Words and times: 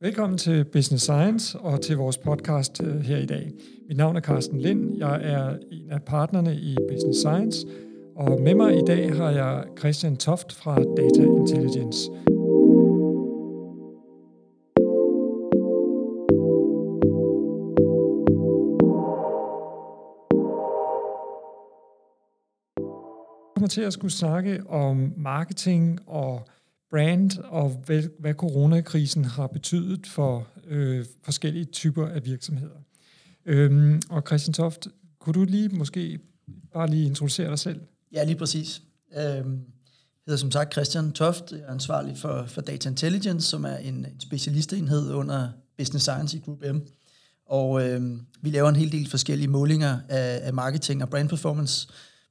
Velkommen 0.00 0.38
til 0.38 0.64
Business 0.64 1.04
Science 1.04 1.58
og 1.58 1.80
til 1.80 1.96
vores 1.96 2.18
podcast 2.18 2.82
øh, 2.82 3.00
her 3.00 3.16
i 3.18 3.26
dag. 3.26 3.50
Mit 3.88 3.96
navn 3.96 4.16
er 4.16 4.20
Carsten 4.20 4.60
Lind. 4.60 4.96
Jeg 4.98 5.20
er 5.22 5.56
en 5.70 5.90
af 5.90 6.02
partnerne 6.02 6.54
i 6.56 6.76
Business 6.90 7.18
Science, 7.18 7.66
og 8.16 8.40
med 8.40 8.54
mig 8.54 8.74
i 8.76 8.82
dag 8.86 9.16
har 9.16 9.30
jeg 9.30 9.64
Christian 9.78 10.16
Toft 10.16 10.52
fra 10.52 10.76
Data 10.76 11.22
Intelligence. 11.22 12.10
Jeg 23.46 23.56
kommer 23.56 23.68
til 23.68 23.82
at 23.82 23.92
skulle 23.92 24.12
snakke 24.12 24.62
om 24.68 25.12
marketing 25.16 25.98
og 26.06 26.42
brand, 26.94 27.30
og 27.44 27.70
hvad, 27.86 28.02
hvad 28.18 28.34
coronakrisen 28.34 29.24
har 29.24 29.46
betydet 29.46 30.06
for 30.06 30.46
øh, 30.66 31.04
forskellige 31.22 31.64
typer 31.64 32.08
af 32.08 32.24
virksomheder. 32.24 32.76
Øhm, 33.46 34.00
og 34.10 34.22
Christian 34.26 34.54
Toft, 34.54 34.88
kunne 35.18 35.32
du 35.32 35.44
lige 35.44 35.68
måske 35.68 36.18
bare 36.72 36.90
lige 36.90 37.06
introducere 37.06 37.50
dig 37.50 37.58
selv? 37.58 37.80
Ja, 38.12 38.24
lige 38.24 38.36
præcis. 38.36 38.82
Øhm, 39.16 39.22
jeg 39.22 40.26
hedder 40.26 40.38
som 40.38 40.50
sagt 40.50 40.72
Christian 40.72 41.12
Toft. 41.12 41.52
Jeg 41.52 41.60
er 41.60 41.72
ansvarlig 41.72 42.18
for, 42.18 42.44
for 42.46 42.60
Data 42.60 42.88
Intelligence, 42.88 43.48
som 43.48 43.64
er 43.64 43.76
en, 43.76 44.06
specialistenhed 44.20 45.12
under 45.12 45.48
Business 45.78 46.04
Science 46.04 46.36
i 46.36 46.40
Group 46.40 46.64
M. 46.72 46.78
Og 47.46 47.88
øhm, 47.88 48.20
vi 48.42 48.50
laver 48.50 48.68
en 48.68 48.76
hel 48.76 48.92
del 48.92 49.10
forskellige 49.10 49.48
målinger 49.48 49.98
af, 50.08 50.40
af 50.42 50.52
marketing 50.52 51.02
og 51.02 51.10
brand 51.10 51.28
performance 51.28 51.88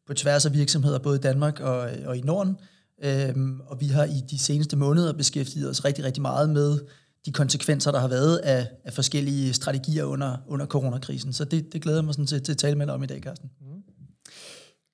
på 0.07 0.13
tværs 0.13 0.45
af 0.45 0.53
virksomheder, 0.53 0.99
både 0.99 1.17
i 1.17 1.21
Danmark 1.21 1.59
og, 1.59 1.89
og 2.05 2.17
i 2.17 2.21
Norden. 2.21 2.57
Øhm, 3.03 3.59
og 3.59 3.81
vi 3.81 3.87
har 3.87 4.03
i 4.03 4.21
de 4.31 4.39
seneste 4.39 4.77
måneder 4.77 5.13
beskæftiget 5.13 5.69
os 5.69 5.85
rigtig, 5.85 6.03
rigtig 6.03 6.21
meget 6.21 6.49
med 6.49 6.79
de 7.25 7.31
konsekvenser, 7.31 7.91
der 7.91 7.99
har 7.99 8.07
været 8.07 8.37
af, 8.37 8.67
af 8.83 8.93
forskellige 8.93 9.53
strategier 9.53 10.03
under, 10.03 10.37
under 10.47 10.65
coronakrisen. 10.65 11.33
Så 11.33 11.45
det, 11.45 11.73
det 11.73 11.81
glæder 11.81 11.97
jeg 11.97 12.05
mig 12.05 12.13
sådan 12.13 12.27
til, 12.27 12.43
til 12.43 12.51
at 12.51 12.57
tale 12.57 12.77
med 12.77 12.85
dig 12.85 12.95
om 12.95 13.03
i 13.03 13.05
dag, 13.05 13.21
Carsten. 13.21 13.49
Mm. 13.61 13.67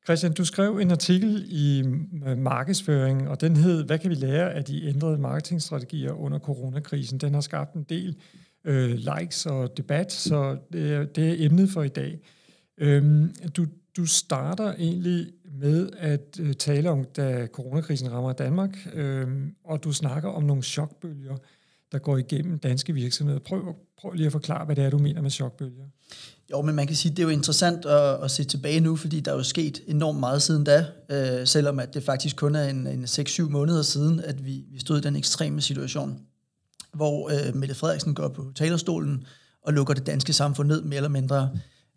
Christian, 0.04 0.34
du 0.34 0.46
skrev 0.46 0.78
en 0.78 0.92
artikel 0.92 1.46
i 1.48 1.84
øh, 2.28 2.38
markedsføring, 2.38 3.30
og 3.30 3.42
den 3.42 3.56
hed, 3.56 3.84
hvad 3.84 4.00
kan 4.00 4.10
vi 4.10 4.16
lære 4.16 4.54
af 4.54 4.64
de 4.64 4.86
ændrede 4.86 5.18
marketingstrategier 5.18 6.12
under 6.12 6.40
coronakrisen? 6.40 7.18
Den 7.18 7.34
har 7.34 7.42
skabt 7.42 7.74
en 7.74 7.84
del 7.90 8.16
øh, 8.66 8.92
likes 8.92 9.46
og 9.46 9.78
debat, 9.78 10.12
så 10.12 10.58
det 10.74 10.94
er, 10.94 11.06
det 11.06 11.30
er 11.30 11.46
emnet 11.46 11.70
for 11.70 11.84
i 11.84 11.88
dag. 11.88 12.20
Øhm, 12.78 13.34
du, 13.58 13.66
du 14.00 14.06
starter 14.06 14.74
egentlig 14.74 15.28
med 15.62 15.90
at 15.98 16.40
øh, 16.40 16.54
tale 16.54 16.90
om, 16.90 17.04
da 17.04 17.48
coronakrisen 17.48 18.12
rammer 18.12 18.34
Danmark, 18.34 18.88
øh, 18.94 19.28
og 19.64 19.84
du 19.84 19.94
snakker 19.94 20.30
om 20.30 20.44
nogle 20.44 20.64
chokbølger, 20.64 21.36
der 21.92 22.00
går 22.00 22.18
igennem 22.18 22.60
danske 22.60 22.94
virksomheder. 22.94 23.40
Prøv, 23.40 23.76
prøv 23.98 24.12
lige 24.12 24.26
at 24.26 24.32
forklare, 24.32 24.66
hvad 24.66 24.76
det 24.76 24.84
er, 24.84 24.90
du 24.90 24.98
mener 24.98 25.22
med 25.22 25.32
chokbølger. 25.32 25.84
Jo, 26.52 26.62
men 26.62 26.76
man 26.76 26.88
kan 26.88 26.96
sige, 26.96 27.12
at 27.12 27.18
det 27.18 27.24
er 27.24 27.28
jo 27.28 27.34
interessant 27.34 27.86
at, 27.86 28.24
at 28.24 28.32
se 28.32 28.44
tilbage 28.44 28.80
nu, 28.80 28.96
fordi 28.96 29.20
der 29.20 29.32
er 29.32 29.36
jo 29.36 29.44
sket 29.44 29.82
enormt 29.88 30.20
meget 30.20 30.42
siden 30.42 30.64
da, 30.64 30.86
øh, 31.12 31.48
selvom 31.48 31.80
at 31.80 31.94
det 31.94 32.04
faktisk 32.04 32.36
kun 32.36 32.56
er 32.56 32.64
en, 32.64 32.88
en 32.88 33.04
6-7 33.04 33.42
måneder 33.50 33.82
siden, 33.82 34.20
at 34.20 34.46
vi, 34.46 34.66
vi 34.72 34.80
stod 34.80 34.98
i 34.98 35.02
den 35.02 35.16
ekstreme 35.16 35.62
situation, 35.62 36.20
hvor 36.94 37.30
øh, 37.30 37.56
Mette 37.56 37.76
Frederiksen 37.76 38.16
går 38.16 38.28
på 38.28 38.52
talerstolen 38.56 39.24
og 39.62 39.74
lukker 39.74 39.94
det 39.94 40.06
danske 40.06 40.34
samfund 40.34 40.68
ned 40.68 40.82
mere 40.82 40.98
eller 40.98 41.10
mindre. 41.10 41.50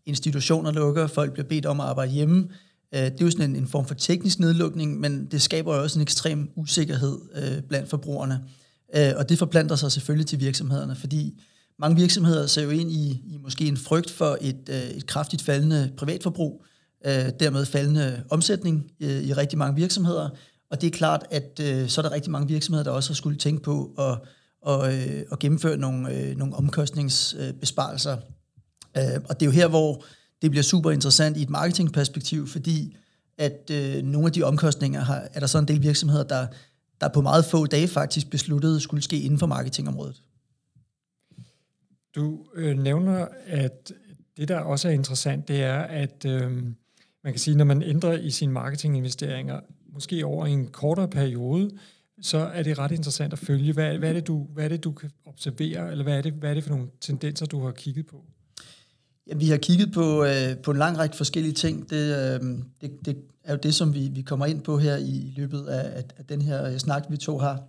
Institutioner 0.06 0.72
lukker, 0.72 1.06
folk 1.06 1.32
bliver 1.32 1.46
bedt 1.48 1.66
om 1.66 1.80
at 1.80 1.86
arbejde 1.86 2.12
hjemme, 2.12 2.48
øh, 2.94 3.00
det 3.00 3.20
er 3.20 3.24
jo 3.24 3.30
sådan 3.30 3.50
en, 3.50 3.56
en 3.56 3.66
form 3.66 3.86
for 3.86 3.94
teknisk 3.94 4.38
nedlukning, 4.38 5.00
men 5.00 5.26
det 5.26 5.42
skaber 5.42 5.76
jo 5.76 5.82
også 5.82 5.98
en 5.98 6.02
ekstrem 6.02 6.50
usikkerhed 6.56 7.18
øh, 7.34 7.62
blandt 7.62 7.90
forbrugerne. 7.90 8.44
Øh, 8.96 9.12
og 9.16 9.28
det 9.28 9.38
forplanter 9.38 9.76
sig 9.76 9.92
selvfølgelig 9.92 10.26
til 10.26 10.40
virksomhederne, 10.40 10.96
fordi 10.96 11.42
mange 11.78 11.96
virksomheder 11.96 12.46
ser 12.46 12.62
jo 12.62 12.70
ind 12.70 12.92
i, 12.92 13.10
i 13.10 13.38
måske 13.42 13.66
en 13.66 13.76
frygt 13.76 14.10
for 14.10 14.38
et, 14.40 14.68
øh, 14.68 14.82
et 14.82 15.06
kraftigt 15.06 15.42
faldende 15.42 15.92
privatforbrug, 15.96 16.64
øh, 17.06 17.30
dermed 17.40 17.66
faldende 17.66 18.22
omsætning 18.30 18.90
øh, 19.00 19.22
i 19.22 19.32
rigtig 19.32 19.58
mange 19.58 19.76
virksomheder. 19.76 20.28
Og 20.70 20.80
det 20.80 20.86
er 20.86 20.90
klart, 20.90 21.24
at 21.30 21.60
øh, 21.62 21.88
så 21.88 22.00
er 22.00 22.02
der 22.02 22.14
rigtig 22.14 22.30
mange 22.30 22.48
virksomheder, 22.48 22.84
der 22.84 22.90
også 22.90 23.10
har 23.10 23.14
skulle 23.14 23.38
tænke 23.38 23.62
på 23.62 23.94
at, 23.98 24.18
og, 24.62 24.94
øh, 24.94 25.22
at 25.32 25.38
gennemføre 25.38 25.76
nogle, 25.76 26.14
øh, 26.14 26.36
nogle 26.36 26.56
omkostningsbesparelser. 26.56 28.16
Øh, 28.96 29.20
og 29.28 29.40
det 29.40 29.46
er 29.46 29.50
jo 29.50 29.52
her, 29.52 29.68
hvor 29.68 30.04
det 30.42 30.50
bliver 30.50 30.62
super 30.62 30.90
interessant 30.90 31.36
i 31.36 31.42
et 31.42 31.50
marketingperspektiv, 31.50 32.46
fordi 32.46 32.96
at 33.38 33.70
øh, 33.70 34.02
nogle 34.02 34.26
af 34.26 34.32
de 34.32 34.42
omkostninger 34.42 35.00
har, 35.00 35.28
er 35.34 35.40
der 35.40 35.46
så 35.46 35.58
en 35.58 35.68
del 35.68 35.82
virksomheder, 35.82 36.24
der, 36.24 36.46
der 37.00 37.08
på 37.08 37.20
meget 37.20 37.44
få 37.44 37.66
dage 37.66 37.88
faktisk 37.88 38.30
besluttede 38.30 38.80
skulle 38.80 39.02
ske 39.02 39.20
inden 39.20 39.38
for 39.38 39.46
marketingområdet. 39.46 40.22
Du 42.14 42.46
øh, 42.54 42.78
nævner, 42.78 43.28
at 43.46 43.92
det, 44.36 44.48
der 44.48 44.58
også 44.58 44.88
er 44.88 44.92
interessant, 44.92 45.48
det 45.48 45.62
er, 45.62 45.78
at 45.78 46.24
øh, 46.26 46.52
man 47.24 47.32
kan 47.32 47.38
sige, 47.38 47.56
når 47.56 47.64
man 47.64 47.82
ændrer 47.82 48.12
i 48.18 48.30
sine 48.30 48.52
marketinginvesteringer, 48.52 49.60
måske 49.92 50.26
over 50.26 50.46
en 50.46 50.68
kortere 50.68 51.08
periode, 51.08 51.70
så 52.22 52.38
er 52.38 52.62
det 52.62 52.78
ret 52.78 52.92
interessant 52.92 53.32
at 53.32 53.38
følge. 53.38 53.72
Hvad, 53.72 53.98
hvad, 53.98 54.08
er, 54.08 54.12
det, 54.12 54.26
du, 54.26 54.46
hvad 54.54 54.64
er 54.64 54.68
det, 54.68 54.84
du 54.84 54.92
kan 54.92 55.10
observere, 55.24 55.90
eller 55.90 56.04
hvad 56.04 56.18
er, 56.18 56.22
det, 56.22 56.32
hvad 56.32 56.50
er 56.50 56.54
det 56.54 56.64
for 56.64 56.70
nogle 56.70 56.88
tendenser, 57.00 57.46
du 57.46 57.64
har 57.64 57.72
kigget 57.72 58.06
på? 58.06 58.24
Ja, 59.26 59.34
vi 59.34 59.48
har 59.48 59.56
kigget 59.56 59.92
på, 59.92 60.24
øh, 60.24 60.56
på 60.56 60.70
en 60.70 60.76
lang 60.76 60.98
række 60.98 61.16
forskellige 61.16 61.52
ting. 61.52 61.90
Det, 61.90 61.96
øh, 61.96 62.40
det, 62.80 62.90
det 63.04 63.16
er 63.44 63.52
jo 63.52 63.58
det, 63.62 63.74
som 63.74 63.94
vi, 63.94 64.08
vi 64.08 64.22
kommer 64.22 64.46
ind 64.46 64.62
på 64.62 64.78
her 64.78 64.96
i 64.96 65.32
løbet 65.36 65.66
af, 65.66 66.04
af 66.18 66.24
den 66.24 66.42
her 66.42 66.64
øh, 66.64 66.78
snak, 66.78 67.04
vi 67.10 67.16
to 67.16 67.38
har. 67.38 67.62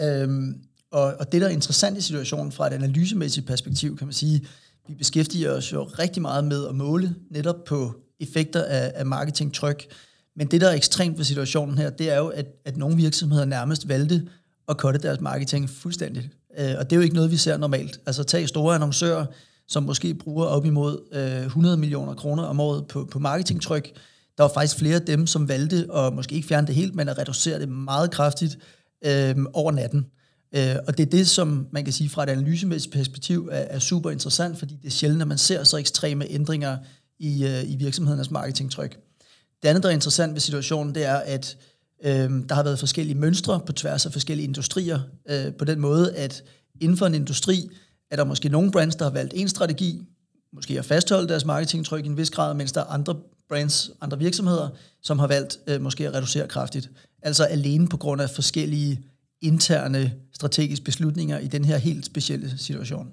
Øhm, 0.00 0.60
og, 0.90 1.14
og 1.20 1.32
det, 1.32 1.40
der 1.40 1.46
er 1.46 1.52
interessant 1.52 1.98
i 1.98 2.00
situationen 2.00 2.52
fra 2.52 2.66
et 2.66 2.72
analysemæssigt 2.72 3.46
perspektiv, 3.46 3.98
kan 3.98 4.06
man 4.06 4.14
sige, 4.14 4.46
vi 4.88 4.94
beskæftiger 4.94 5.52
os 5.52 5.72
jo 5.72 5.84
rigtig 5.84 6.22
meget 6.22 6.44
med 6.44 6.68
at 6.68 6.74
måle 6.74 7.14
netop 7.30 7.64
på 7.64 7.92
effekter 8.20 8.62
af, 8.64 8.92
af 8.94 9.06
marketingtryk. 9.06 9.86
Men 10.36 10.46
det, 10.46 10.60
der 10.60 10.68
er 10.68 10.74
ekstremt 10.74 11.18
ved 11.18 11.24
situationen 11.24 11.78
her, 11.78 11.90
det 11.90 12.10
er 12.10 12.18
jo, 12.18 12.28
at, 12.28 12.46
at 12.64 12.76
nogle 12.76 12.96
virksomheder 12.96 13.44
nærmest 13.44 13.88
valgte 13.88 14.28
at 14.68 14.76
cutte 14.76 15.00
deres 15.00 15.20
marketing 15.20 15.70
fuldstændigt. 15.70 16.28
Øh, 16.58 16.74
og 16.78 16.90
det 16.90 16.92
er 16.92 16.96
jo 16.96 17.02
ikke 17.02 17.14
noget, 17.14 17.30
vi 17.30 17.36
ser 17.36 17.56
normalt. 17.56 18.00
Altså 18.06 18.22
tag 18.22 18.48
store 18.48 18.74
annoncører, 18.74 19.26
som 19.68 19.82
måske 19.82 20.14
bruger 20.14 20.46
op 20.46 20.64
imod 20.64 20.98
øh, 21.12 21.46
100 21.46 21.76
millioner 21.76 22.14
kroner 22.14 22.42
om 22.42 22.60
året 22.60 22.86
på, 22.86 23.08
på 23.10 23.18
marketingtryk. 23.18 23.92
Der 24.36 24.44
var 24.44 24.50
faktisk 24.54 24.78
flere 24.78 24.94
af 24.94 25.02
dem, 25.02 25.26
som 25.26 25.48
valgte 25.48 25.86
at 25.94 26.12
måske 26.12 26.34
ikke 26.34 26.48
fjerne 26.48 26.66
det 26.66 26.74
helt, 26.74 26.94
men 26.94 27.08
at 27.08 27.18
reducere 27.18 27.60
det 27.60 27.68
meget 27.68 28.10
kraftigt 28.10 28.58
øh, 29.04 29.36
over 29.52 29.72
natten. 29.72 30.06
Øh, 30.54 30.76
og 30.86 30.98
det 30.98 31.06
er 31.06 31.10
det, 31.10 31.28
som 31.28 31.66
man 31.72 31.84
kan 31.84 31.92
sige 31.92 32.10
fra 32.10 32.22
et 32.22 32.28
analysemæssigt 32.28 32.94
perspektiv 32.94 33.48
er, 33.52 33.58
er 33.58 33.78
super 33.78 34.10
interessant, 34.10 34.58
fordi 34.58 34.74
det 34.74 34.86
er 34.86 34.90
sjældent, 34.90 35.22
at 35.22 35.28
man 35.28 35.38
ser 35.38 35.64
så 35.64 35.76
ekstreme 35.76 36.30
ændringer 36.30 36.78
i, 37.18 37.44
øh, 37.44 37.72
i 37.72 37.76
virksomhedernes 37.76 38.30
marketingtryk. 38.30 38.98
Det 39.62 39.68
andet, 39.68 39.82
der 39.82 39.88
er 39.88 39.92
interessant 39.92 40.32
ved 40.32 40.40
situationen, 40.40 40.94
det 40.94 41.04
er, 41.04 41.16
at 41.16 41.56
øh, 42.04 42.30
der 42.48 42.54
har 42.54 42.62
været 42.62 42.78
forskellige 42.78 43.18
mønstre 43.18 43.60
på 43.66 43.72
tværs 43.72 44.06
af 44.06 44.12
forskellige 44.12 44.46
industrier, 44.46 45.00
øh, 45.30 45.52
på 45.52 45.64
den 45.64 45.80
måde, 45.80 46.14
at 46.14 46.44
inden 46.80 46.98
for 46.98 47.06
en 47.06 47.14
industri, 47.14 47.70
er 48.10 48.16
der 48.16 48.24
måske 48.24 48.48
nogle 48.48 48.72
brands, 48.72 48.96
der 48.96 49.04
har 49.04 49.12
valgt 49.12 49.32
en 49.36 49.48
strategi, 49.48 50.06
måske 50.52 50.78
at 50.78 50.84
fastholde 50.84 51.28
deres 51.28 51.44
marketingtryk 51.44 52.04
i 52.04 52.08
en 52.08 52.16
vis 52.16 52.30
grad, 52.30 52.54
mens 52.54 52.72
der 52.72 52.80
er 52.80 52.84
andre 52.84 53.16
brands, 53.48 53.90
andre 54.00 54.18
virksomheder, 54.18 54.68
som 55.02 55.18
har 55.18 55.26
valgt 55.26 55.58
øh, 55.66 55.80
måske 55.80 56.06
at 56.08 56.14
reducere 56.14 56.48
kraftigt. 56.48 56.90
Altså 57.22 57.44
alene 57.44 57.88
på 57.88 57.96
grund 57.96 58.22
af 58.22 58.30
forskellige 58.30 59.00
interne 59.40 60.14
strategiske 60.32 60.84
beslutninger 60.84 61.38
i 61.38 61.46
den 61.46 61.64
her 61.64 61.76
helt 61.76 62.06
specielle 62.06 62.58
situation. 62.58 63.12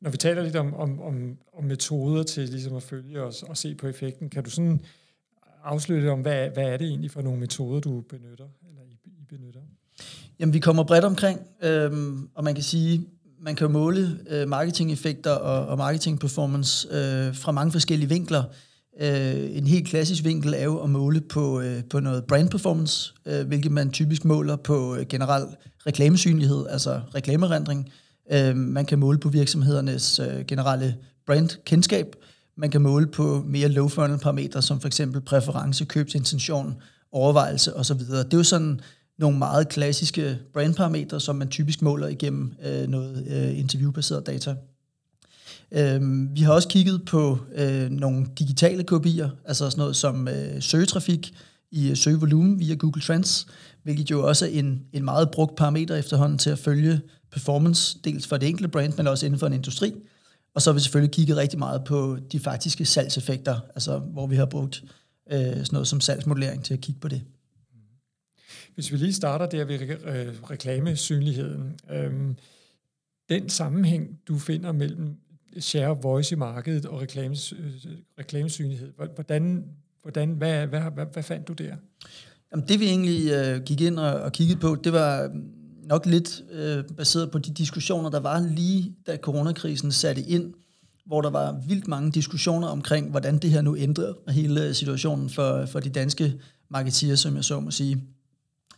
Når 0.00 0.10
vi 0.10 0.16
taler 0.16 0.42
lidt 0.42 0.56
om, 0.56 0.74
om, 0.74 1.00
om, 1.00 1.38
om 1.58 1.64
metoder 1.64 2.22
til 2.22 2.48
ligesom 2.48 2.76
at 2.76 2.82
følge 2.82 3.22
os 3.22 3.42
og 3.42 3.56
se 3.56 3.74
på 3.74 3.86
effekten, 3.86 4.30
kan 4.30 4.44
du 4.44 4.50
sådan 4.50 4.80
afsløre 5.64 6.12
om, 6.12 6.20
hvad, 6.20 6.50
hvad 6.50 6.64
er 6.64 6.76
det 6.76 6.88
egentlig 6.88 7.10
for 7.10 7.22
nogle 7.22 7.40
metoder, 7.40 7.80
du 7.80 8.00
benytter, 8.00 8.48
eller 8.68 8.82
I, 8.82 8.98
I 9.04 9.24
benytter? 9.28 9.60
Jamen, 10.38 10.52
vi 10.52 10.58
kommer 10.58 10.84
bredt 10.84 11.04
omkring, 11.04 11.40
øhm, 11.62 12.28
og 12.34 12.44
man 12.44 12.54
kan 12.54 12.64
sige, 12.64 13.06
man 13.44 13.56
kan 13.56 13.70
måle 13.70 14.18
øh, 14.30 14.48
marketing-effekter 14.48 15.30
og, 15.30 15.66
og 15.66 15.78
marketing-performance 15.78 16.96
øh, 16.96 17.36
fra 17.36 17.52
mange 17.52 17.72
forskellige 17.72 18.08
vinkler. 18.08 18.44
Øh, 19.00 19.56
en 19.56 19.66
helt 19.66 19.88
klassisk 19.88 20.24
vinkel 20.24 20.54
er 20.54 20.64
jo 20.64 20.78
at 20.78 20.90
måle 20.90 21.20
på, 21.20 21.60
øh, 21.60 21.84
på 21.90 22.00
noget 22.00 22.24
brand 22.24 22.50
performance, 22.50 23.14
øh, 23.26 23.46
hvilket 23.46 23.72
man 23.72 23.90
typisk 23.90 24.24
måler 24.24 24.56
på 24.56 24.94
øh, 24.94 25.06
generel 25.08 25.44
reklamesynlighed, 25.86 26.66
altså 26.70 27.00
reklamerendring. 27.14 27.90
Øh, 28.32 28.56
man 28.56 28.86
kan 28.86 28.98
måle 28.98 29.18
på 29.18 29.28
virksomhedernes 29.28 30.18
øh, 30.18 30.44
generelle 30.44 30.96
brand-kendskab. 31.26 32.16
Man 32.56 32.70
kan 32.70 32.82
måle 32.82 33.06
på 33.06 33.44
mere 33.46 33.68
low 33.68 33.88
funnel 33.88 34.18
parametre, 34.18 34.62
som 34.62 34.80
for 34.80 34.86
eksempel 34.86 35.20
præference, 35.20 35.84
købsintention, 35.84 36.74
overvejelse 37.12 37.76
osv. 37.76 37.98
Det 37.98 38.34
er 38.34 38.36
jo 38.36 38.42
sådan 38.42 38.80
nogle 39.18 39.38
meget 39.38 39.68
klassiske 39.68 40.38
brandparametre, 40.52 41.20
som 41.20 41.36
man 41.36 41.48
typisk 41.48 41.82
måler 41.82 42.08
igennem 42.08 42.54
øh, 42.64 42.88
noget 42.88 43.26
øh, 43.30 43.58
interviewbaseret 43.58 44.26
data. 44.26 44.54
Øh, 45.72 46.00
vi 46.34 46.40
har 46.40 46.52
også 46.52 46.68
kigget 46.68 47.04
på 47.04 47.38
øh, 47.54 47.90
nogle 47.90 48.26
digitale 48.38 48.84
kopier, 48.84 49.30
altså 49.44 49.70
sådan 49.70 49.80
noget 49.80 49.96
som 49.96 50.28
øh, 50.28 50.62
søgetrafik 50.62 51.34
i 51.70 51.90
øh, 51.90 51.96
søgevolumen 51.96 52.58
via 52.58 52.74
Google 52.74 53.02
Trends, 53.02 53.46
hvilket 53.82 54.10
jo 54.10 54.28
også 54.28 54.44
er 54.46 54.50
en, 54.50 54.82
en 54.92 55.04
meget 55.04 55.30
brugt 55.30 55.56
parameter 55.56 55.96
efterhånden 55.96 56.38
til 56.38 56.50
at 56.50 56.58
følge 56.58 57.00
performance, 57.32 57.98
dels 58.04 58.26
for 58.26 58.36
det 58.36 58.48
enkelte 58.48 58.68
brand, 58.68 58.92
men 58.96 59.06
også 59.06 59.26
inden 59.26 59.38
for 59.38 59.46
en 59.46 59.52
industri. 59.52 59.94
Og 60.54 60.62
så 60.62 60.70
har 60.70 60.74
vi 60.74 60.80
selvfølgelig 60.80 61.12
kigget 61.12 61.36
rigtig 61.36 61.58
meget 61.58 61.84
på 61.84 62.18
de 62.32 62.40
faktiske 62.40 62.84
salgseffekter, 62.84 63.60
altså 63.74 63.98
hvor 63.98 64.26
vi 64.26 64.36
har 64.36 64.46
brugt 64.46 64.84
øh, 65.32 65.38
sådan 65.40 65.66
noget 65.72 65.88
som 65.88 66.00
salgsmodellering 66.00 66.64
til 66.64 66.74
at 66.74 66.80
kigge 66.80 67.00
på 67.00 67.08
det. 67.08 67.22
Hvis 68.74 68.92
vi 68.92 68.96
lige 68.96 69.12
starter 69.12 69.46
der 69.46 69.64
ved 69.64 69.80
øh, 69.80 70.50
reklamesynligheden. 70.50 71.78
Øh, 71.90 72.12
den 73.28 73.48
sammenhæng, 73.48 74.18
du 74.28 74.38
finder 74.38 74.72
mellem 74.72 75.16
share 75.60 75.90
of 75.90 75.98
voice 76.02 76.34
i 76.34 76.38
markedet 76.38 76.86
og 76.86 77.00
reklames, 77.00 77.52
øh, 77.52 77.72
reklamesynlighed, 78.18 78.92
hvordan, 79.14 79.64
hvordan, 80.02 80.30
hvad, 80.30 80.66
hvad, 80.66 80.80
hvad, 80.80 81.06
hvad 81.12 81.22
fandt 81.22 81.48
du 81.48 81.52
der? 81.52 81.76
Jamen, 82.52 82.68
det 82.68 82.80
vi 82.80 82.84
egentlig 82.84 83.32
øh, 83.32 83.62
gik 83.62 83.80
ind 83.80 83.98
og, 83.98 84.12
og 84.12 84.32
kiggede 84.32 84.60
på, 84.60 84.76
det 84.84 84.92
var 84.92 85.30
nok 85.82 86.06
lidt 86.06 86.44
øh, 86.50 86.84
baseret 86.96 87.30
på 87.30 87.38
de 87.38 87.54
diskussioner, 87.54 88.10
der 88.10 88.20
var 88.20 88.40
lige 88.40 88.94
da 89.06 89.16
coronakrisen 89.16 89.92
satte 89.92 90.22
ind, 90.22 90.54
hvor 91.06 91.20
der 91.20 91.30
var 91.30 91.60
vildt 91.66 91.88
mange 91.88 92.12
diskussioner 92.12 92.68
omkring, 92.68 93.10
hvordan 93.10 93.38
det 93.38 93.50
her 93.50 93.62
nu 93.62 93.76
ændrede 93.76 94.16
hele 94.28 94.74
situationen 94.74 95.30
for, 95.30 95.66
for 95.66 95.80
de 95.80 95.90
danske 95.90 96.34
marketeer, 96.68 97.14
som 97.14 97.36
jeg 97.36 97.44
så 97.44 97.60
må 97.60 97.70
sige. 97.70 98.02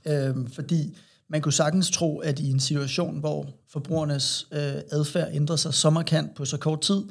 Øh, 0.09 0.35
fordi 0.53 0.97
man 1.29 1.41
kunne 1.41 1.53
sagtens 1.53 1.91
tro, 1.91 2.19
at 2.19 2.39
i 2.39 2.51
en 2.51 2.61
situation, 2.61 3.19
hvor 3.19 3.47
forbrugernes 3.69 4.47
øh, 4.53 4.75
adfærd 4.91 5.29
ændrer 5.33 5.57
sig 5.57 5.75
så 5.75 5.91
markant 5.91 6.35
på 6.35 6.45
så 6.45 6.57
kort 6.57 6.81
tid, 6.81 7.03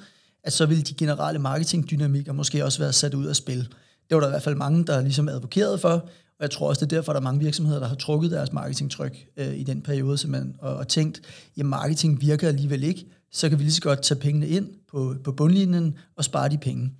at 0.43 0.53
så 0.53 0.65
ville 0.65 0.83
de 0.83 0.93
generelle 0.93 1.39
marketingdynamikker 1.39 2.33
måske 2.33 2.65
også 2.65 2.79
være 2.79 2.93
sat 2.93 3.13
ud 3.13 3.25
af 3.25 3.35
spil. 3.35 3.59
Det 4.09 4.15
var 4.15 4.19
der 4.19 4.27
i 4.27 4.29
hvert 4.29 4.43
fald 4.43 4.55
mange, 4.55 4.85
der 4.85 5.01
ligesom 5.01 5.29
advokerede 5.29 5.77
for, 5.77 5.89
og 6.39 6.41
jeg 6.41 6.51
tror 6.51 6.69
også, 6.69 6.85
det 6.85 6.93
er 6.93 6.97
derfor, 6.97 7.13
der 7.13 7.19
er 7.19 7.23
mange 7.23 7.39
virksomheder, 7.39 7.79
der 7.79 7.87
har 7.87 7.95
trukket 7.95 8.31
deres 8.31 8.53
marketingtryk 8.53 9.27
øh, 9.37 9.55
i 9.57 9.63
den 9.63 9.81
periode, 9.81 10.17
simpelthen, 10.17 10.55
og, 10.59 10.75
og 10.75 10.87
tænkt, 10.87 11.21
at 11.59 11.65
marketing 11.65 12.21
virker 12.21 12.47
alligevel 12.47 12.83
ikke, 12.83 13.05
så 13.31 13.49
kan 13.49 13.59
vi 13.59 13.63
lige 13.63 13.73
så 13.73 13.81
godt 13.81 14.01
tage 14.01 14.19
pengene 14.19 14.47
ind 14.47 14.69
på, 14.91 15.15
på 15.23 15.31
bundlinjen 15.31 15.95
og 16.15 16.23
spare 16.23 16.49
de 16.49 16.57
penge. 16.57 16.91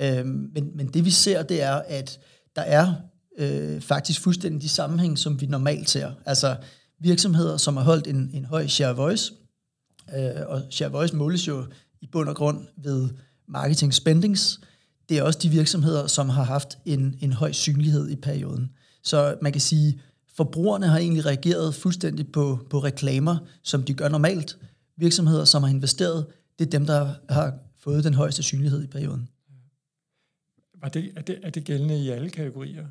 Øh, 0.00 0.26
men, 0.26 0.70
men 0.74 0.86
det 0.86 1.04
vi 1.04 1.10
ser, 1.10 1.42
det 1.42 1.62
er, 1.62 1.74
at 1.74 2.18
der 2.56 2.62
er 2.62 2.94
øh, 3.38 3.80
faktisk 3.80 4.20
fuldstændig 4.20 4.62
de 4.62 4.68
sammenhæng, 4.68 5.18
som 5.18 5.40
vi 5.40 5.46
normalt 5.46 5.90
ser. 5.90 6.12
Altså 6.26 6.56
virksomheder, 6.98 7.56
som 7.56 7.76
har 7.76 7.84
holdt 7.84 8.06
en, 8.06 8.30
en 8.34 8.44
høj 8.44 8.66
share 8.66 8.96
voice, 8.96 9.32
øh, 10.16 10.46
og 10.46 10.62
share 10.70 10.92
voice 10.92 11.16
måles 11.16 11.48
jo 11.48 11.66
i 12.00 12.06
bund 12.06 12.28
og 12.28 12.36
grund 12.36 12.66
ved 12.76 13.08
marketing 13.48 13.94
spendings, 13.94 14.60
det 15.08 15.18
er 15.18 15.22
også 15.22 15.38
de 15.42 15.48
virksomheder, 15.48 16.06
som 16.06 16.28
har 16.28 16.42
haft 16.42 16.78
en, 16.84 17.18
en 17.20 17.32
høj 17.32 17.52
synlighed 17.52 18.10
i 18.10 18.16
perioden. 18.16 18.70
Så 19.02 19.36
man 19.42 19.52
kan 19.52 19.60
sige, 19.60 20.00
forbrugerne 20.34 20.86
har 20.86 20.98
egentlig 20.98 21.26
reageret 21.26 21.74
fuldstændig 21.74 22.32
på, 22.32 22.66
på 22.70 22.78
reklamer, 22.78 23.36
som 23.62 23.82
de 23.82 23.94
gør 23.94 24.08
normalt. 24.08 24.58
Virksomheder, 24.96 25.44
som 25.44 25.62
har 25.62 25.70
investeret, 25.70 26.26
det 26.58 26.66
er 26.66 26.70
dem, 26.70 26.86
der 26.86 27.14
har 27.28 27.54
fået 27.78 28.04
den 28.04 28.14
højeste 28.14 28.42
synlighed 28.42 28.84
i 28.84 28.86
perioden. 28.86 29.28
Er 30.82 30.88
det, 30.88 31.12
er 31.16 31.22
det, 31.22 31.38
er 31.42 31.50
det 31.50 31.64
gældende 31.64 31.98
i 31.98 32.08
alle 32.08 32.30
kategorier? 32.30 32.86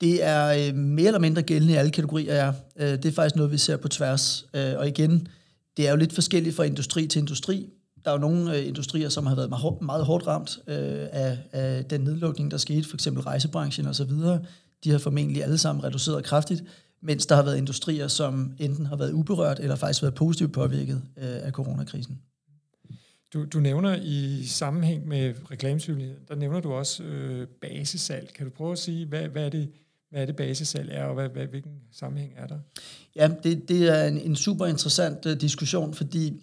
Det 0.00 0.24
er 0.24 0.68
øh, 0.68 0.74
mere 0.74 1.06
eller 1.06 1.20
mindre 1.20 1.42
gældende 1.42 1.74
i 1.74 1.76
alle 1.76 1.90
kategorier, 1.90 2.34
ja. 2.34 2.52
Øh, 2.76 2.92
det 2.92 3.04
er 3.04 3.12
faktisk 3.12 3.36
noget, 3.36 3.52
vi 3.52 3.58
ser 3.58 3.76
på 3.76 3.88
tværs. 3.88 4.46
Øh, 4.54 4.72
og 4.76 4.88
igen, 4.88 5.28
det 5.76 5.86
er 5.86 5.90
jo 5.90 5.96
lidt 5.96 6.12
forskelligt 6.12 6.56
fra 6.56 6.64
industri 6.64 7.06
til 7.06 7.18
industri. 7.18 7.68
Der 8.04 8.10
er 8.10 8.14
jo 8.14 8.20
nogle 8.20 8.56
øh, 8.56 8.66
industrier, 8.66 9.08
som 9.08 9.26
har 9.26 9.34
været 9.34 9.48
meget, 9.48 9.82
meget 9.82 10.04
hårdt 10.04 10.26
ramt 10.26 10.58
øh, 10.66 11.06
af, 11.12 11.38
af 11.52 11.84
den 11.84 12.00
nedlukning, 12.00 12.50
der 12.50 12.56
skete, 12.56 12.88
for 12.88 12.96
eksempel 12.96 13.22
rejsebranchen 13.22 13.86
osv. 13.86 14.10
De 14.84 14.90
har 14.90 14.98
formentlig 14.98 15.42
alle 15.42 15.58
sammen 15.58 15.84
reduceret 15.84 16.24
kraftigt, 16.24 16.64
mens 17.02 17.26
der 17.26 17.34
har 17.34 17.42
været 17.42 17.56
industrier, 17.56 18.08
som 18.08 18.52
enten 18.58 18.86
har 18.86 18.96
været 18.96 19.12
uberørt 19.12 19.60
eller 19.60 19.76
faktisk 19.76 20.02
været 20.02 20.14
positivt 20.14 20.52
påvirket 20.52 21.02
øh, 21.16 21.46
af 21.46 21.52
coronakrisen. 21.52 22.18
Du, 23.34 23.44
du 23.44 23.60
nævner 23.60 23.98
i 24.02 24.46
sammenhæng 24.46 25.08
med 25.08 25.34
reklamesynlighed, 25.50 26.16
der 26.28 26.34
nævner 26.34 26.60
du 26.60 26.72
også 26.72 27.02
øh, 27.02 27.46
basesalg. 27.60 28.32
Kan 28.34 28.46
du 28.46 28.50
prøve 28.50 28.72
at 28.72 28.78
sige, 28.78 29.06
hvad, 29.06 29.28
hvad 29.28 29.44
er 29.44 29.48
det, 29.48 29.68
hvad 30.10 30.22
er 30.22 30.26
det 30.26 30.36
basesalg 30.36 30.88
er, 30.92 31.04
og 31.04 31.14
hvad, 31.14 31.28
hvad, 31.28 31.46
hvilken 31.46 31.72
sammenhæng 31.92 32.32
er 32.36 32.46
der? 32.46 32.58
Ja, 33.16 33.30
det, 33.42 33.68
det 33.68 33.88
er 33.88 34.04
en, 34.04 34.18
en 34.18 34.36
super 34.36 34.66
interessant 34.66 35.26
uh, 35.26 35.32
diskussion, 35.32 35.94
fordi 35.94 36.42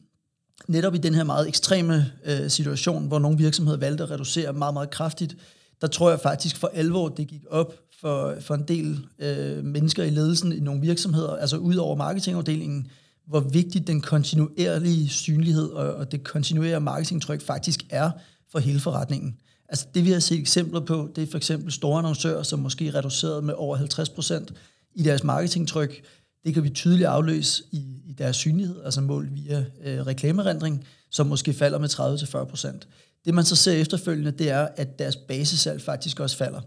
netop 0.68 0.96
i 0.96 0.98
den 0.98 1.14
her 1.14 1.24
meget 1.24 1.48
ekstreme 1.48 2.06
uh, 2.26 2.48
situation, 2.48 3.08
hvor 3.08 3.20
nogle 3.20 3.38
virksomheder 3.38 3.78
valgte 3.78 4.04
at 4.04 4.12
reducere 4.12 4.54
meget, 4.54 4.74
meget 4.74 4.90
kraftigt, 4.90 5.38
der 5.82 5.88
tror 5.88 6.10
jeg 6.10 6.20
faktisk 6.20 6.58
for 6.58 6.72
alvor, 6.74 7.10
det 7.10 7.28
gik 7.28 7.44
op 7.50 7.74
for, 8.02 8.36
for 8.40 8.56
en 8.56 8.64
del 8.68 9.08
uh, 9.20 9.66
mennesker 9.66 10.04
i 10.04 10.10
ledelsen 10.10 10.52
i 10.52 10.60
nogle 10.60 10.82
virksomheder, 10.82 11.36
altså 11.36 11.58
ud 11.58 11.76
over 11.76 11.96
marketingafdelingen, 11.96 12.88
hvor 13.28 13.40
vigtigt 13.40 13.88
den 13.88 14.02
kontinuerlige 14.02 15.10
synlighed 15.10 15.70
og, 15.70 15.94
og 15.94 16.12
det 16.12 16.24
kontinuerlige 16.24 16.80
marketingtryk 16.80 17.42
faktisk 17.42 17.80
er 17.90 18.12
for 18.52 18.60
hele 18.60 18.80
forretningen. 18.80 19.38
Altså 19.70 19.88
det, 19.94 20.06
vi 20.06 20.12
har 20.12 20.20
set 20.20 20.40
eksempler 20.40 20.80
på, 20.80 21.10
det 21.16 21.24
er 21.24 21.32
for 21.32 21.38
eksempel 21.38 21.72
store 21.72 21.98
annoncører, 21.98 22.44
som 22.44 22.60
måske 22.60 22.88
er 22.88 22.96
reduceret 22.96 23.44
med 23.44 23.54
over 23.58 23.76
50 23.76 24.10
procent 24.10 24.54
i 24.96 25.04
deres 25.04 25.24
marketingtryk. 25.24 26.04
Det 26.46 26.54
kan 26.54 26.64
vi 26.64 26.70
tydeligt 26.70 27.08
afløse 27.08 27.64
i, 27.72 27.78
i 28.06 28.14
deres 28.18 28.36
synlighed, 28.36 28.76
altså 28.86 29.02
målt 29.02 29.36
via 29.36 29.66
øh, 29.84 30.08
reklamerendring, 30.08 30.86
som 31.12 31.28
måske 31.28 31.54
falder 31.54 31.80
med 31.80 31.90
30-40 31.90 32.44
procent. 32.44 32.88
Det 33.26 33.34
man 33.34 33.46
så 33.46 33.56
ser 33.56 33.74
efterfølgende, 33.74 34.32
det 34.32 34.50
er, 34.50 34.68
at 34.76 35.00
deres 35.00 35.16
basesalg 35.16 35.82
faktisk 35.82 36.20
også 36.20 36.38
falder. 36.38 36.62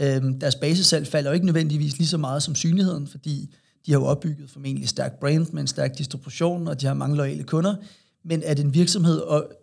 Øhm, 0.00 0.40
deres 0.40 0.54
basesalg 0.54 1.06
falder 1.06 1.30
jo 1.30 1.34
ikke 1.34 1.46
nødvendigvis 1.46 1.98
lige 1.98 2.08
så 2.08 2.18
meget 2.18 2.42
som 2.42 2.54
synligheden, 2.54 3.06
fordi 3.06 3.54
de 3.86 3.92
har 3.92 3.98
jo 3.98 4.06
opbygget 4.06 4.50
formentlig 4.50 4.88
stærk 4.88 5.20
brand 5.20 5.46
med 5.52 5.60
en 5.60 5.66
stærk 5.66 5.98
distribution, 5.98 6.68
og 6.68 6.80
de 6.80 6.86
har 6.86 6.94
mange 6.94 7.16
loyale 7.16 7.42
kunder. 7.42 7.76
Men 8.24 8.42
at 8.42 8.60
en 8.60 8.74
virksomhed 8.74 9.22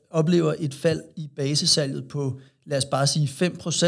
oplever 0.10 0.56
et 0.60 0.74
fald 0.74 1.02
i 1.16 1.30
basesalget 1.36 2.08
på, 2.08 2.40
lad 2.66 2.78
os 2.78 2.86
bare 2.86 3.08
sige 3.08 3.28
5%, 3.28 3.86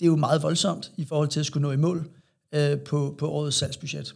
det 0.00 0.06
er 0.06 0.06
jo 0.06 0.16
meget 0.16 0.42
voldsomt 0.42 0.92
i 0.96 1.04
forhold 1.04 1.28
til 1.28 1.40
at 1.40 1.46
skulle 1.46 1.62
nå 1.62 1.72
i 1.72 1.76
mål 1.76 2.10
øh, 2.54 2.78
på, 2.78 3.14
på 3.18 3.28
årets 3.28 3.56
salgsbudget. 3.56 4.14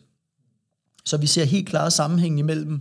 Så 1.05 1.17
vi 1.17 1.27
ser 1.27 1.45
helt 1.45 1.69
klare 1.69 1.91
sammenhæng 1.91 2.39
imellem, 2.39 2.75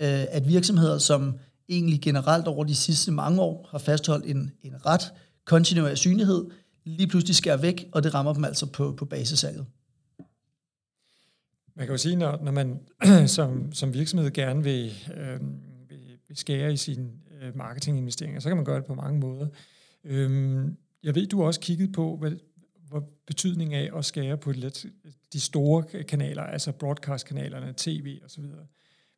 øh, 0.00 0.24
at 0.30 0.48
virksomheder, 0.48 0.98
som 0.98 1.34
egentlig 1.68 2.00
generelt 2.00 2.46
over 2.46 2.64
de 2.64 2.74
sidste 2.74 3.12
mange 3.12 3.40
år 3.40 3.68
har 3.70 3.78
fastholdt 3.78 4.26
en, 4.26 4.52
en 4.62 4.86
ret 4.86 5.12
kontinuerlig 5.46 5.98
synlighed, 5.98 6.44
lige 6.84 7.06
pludselig 7.06 7.36
skærer 7.36 7.56
væk, 7.56 7.88
og 7.92 8.02
det 8.02 8.14
rammer 8.14 8.32
dem 8.32 8.44
altså 8.44 8.66
på, 8.66 8.92
på 8.92 9.04
basesalget. 9.04 9.66
Man 11.78 11.86
kan 11.86 11.94
jo 11.94 11.98
sige, 11.98 12.16
når, 12.16 12.40
når 12.42 12.52
man 12.52 12.80
som, 13.36 13.72
som 13.72 13.94
virksomhed 13.94 14.30
gerne 14.30 14.64
vil, 14.64 14.92
øh, 15.16 15.40
vil, 16.28 16.36
skære 16.36 16.72
i 16.72 16.76
sine 16.76 17.08
øh, 17.42 17.56
marketinginvesteringer, 17.56 18.40
så 18.40 18.48
kan 18.48 18.56
man 18.56 18.64
gøre 18.64 18.76
det 18.76 18.84
på 18.84 18.94
mange 18.94 19.20
måder. 19.20 19.46
Øh, 20.04 20.64
jeg 21.02 21.14
ved, 21.14 21.26
du 21.26 21.38
har 21.38 21.46
også 21.46 21.60
kigget 21.60 21.92
på, 21.92 22.16
hvad, 22.16 22.32
hvad 22.90 23.00
betydningen 23.26 23.78
af 23.78 23.98
at 23.98 24.04
skære 24.04 24.36
på 24.36 24.52
let, 24.52 24.86
de 25.32 25.40
store 25.40 26.02
kanaler, 26.02 26.42
altså 26.42 26.72
broadcast-kanalerne, 26.72 27.74
tv 27.76 28.18
osv. 28.24 28.44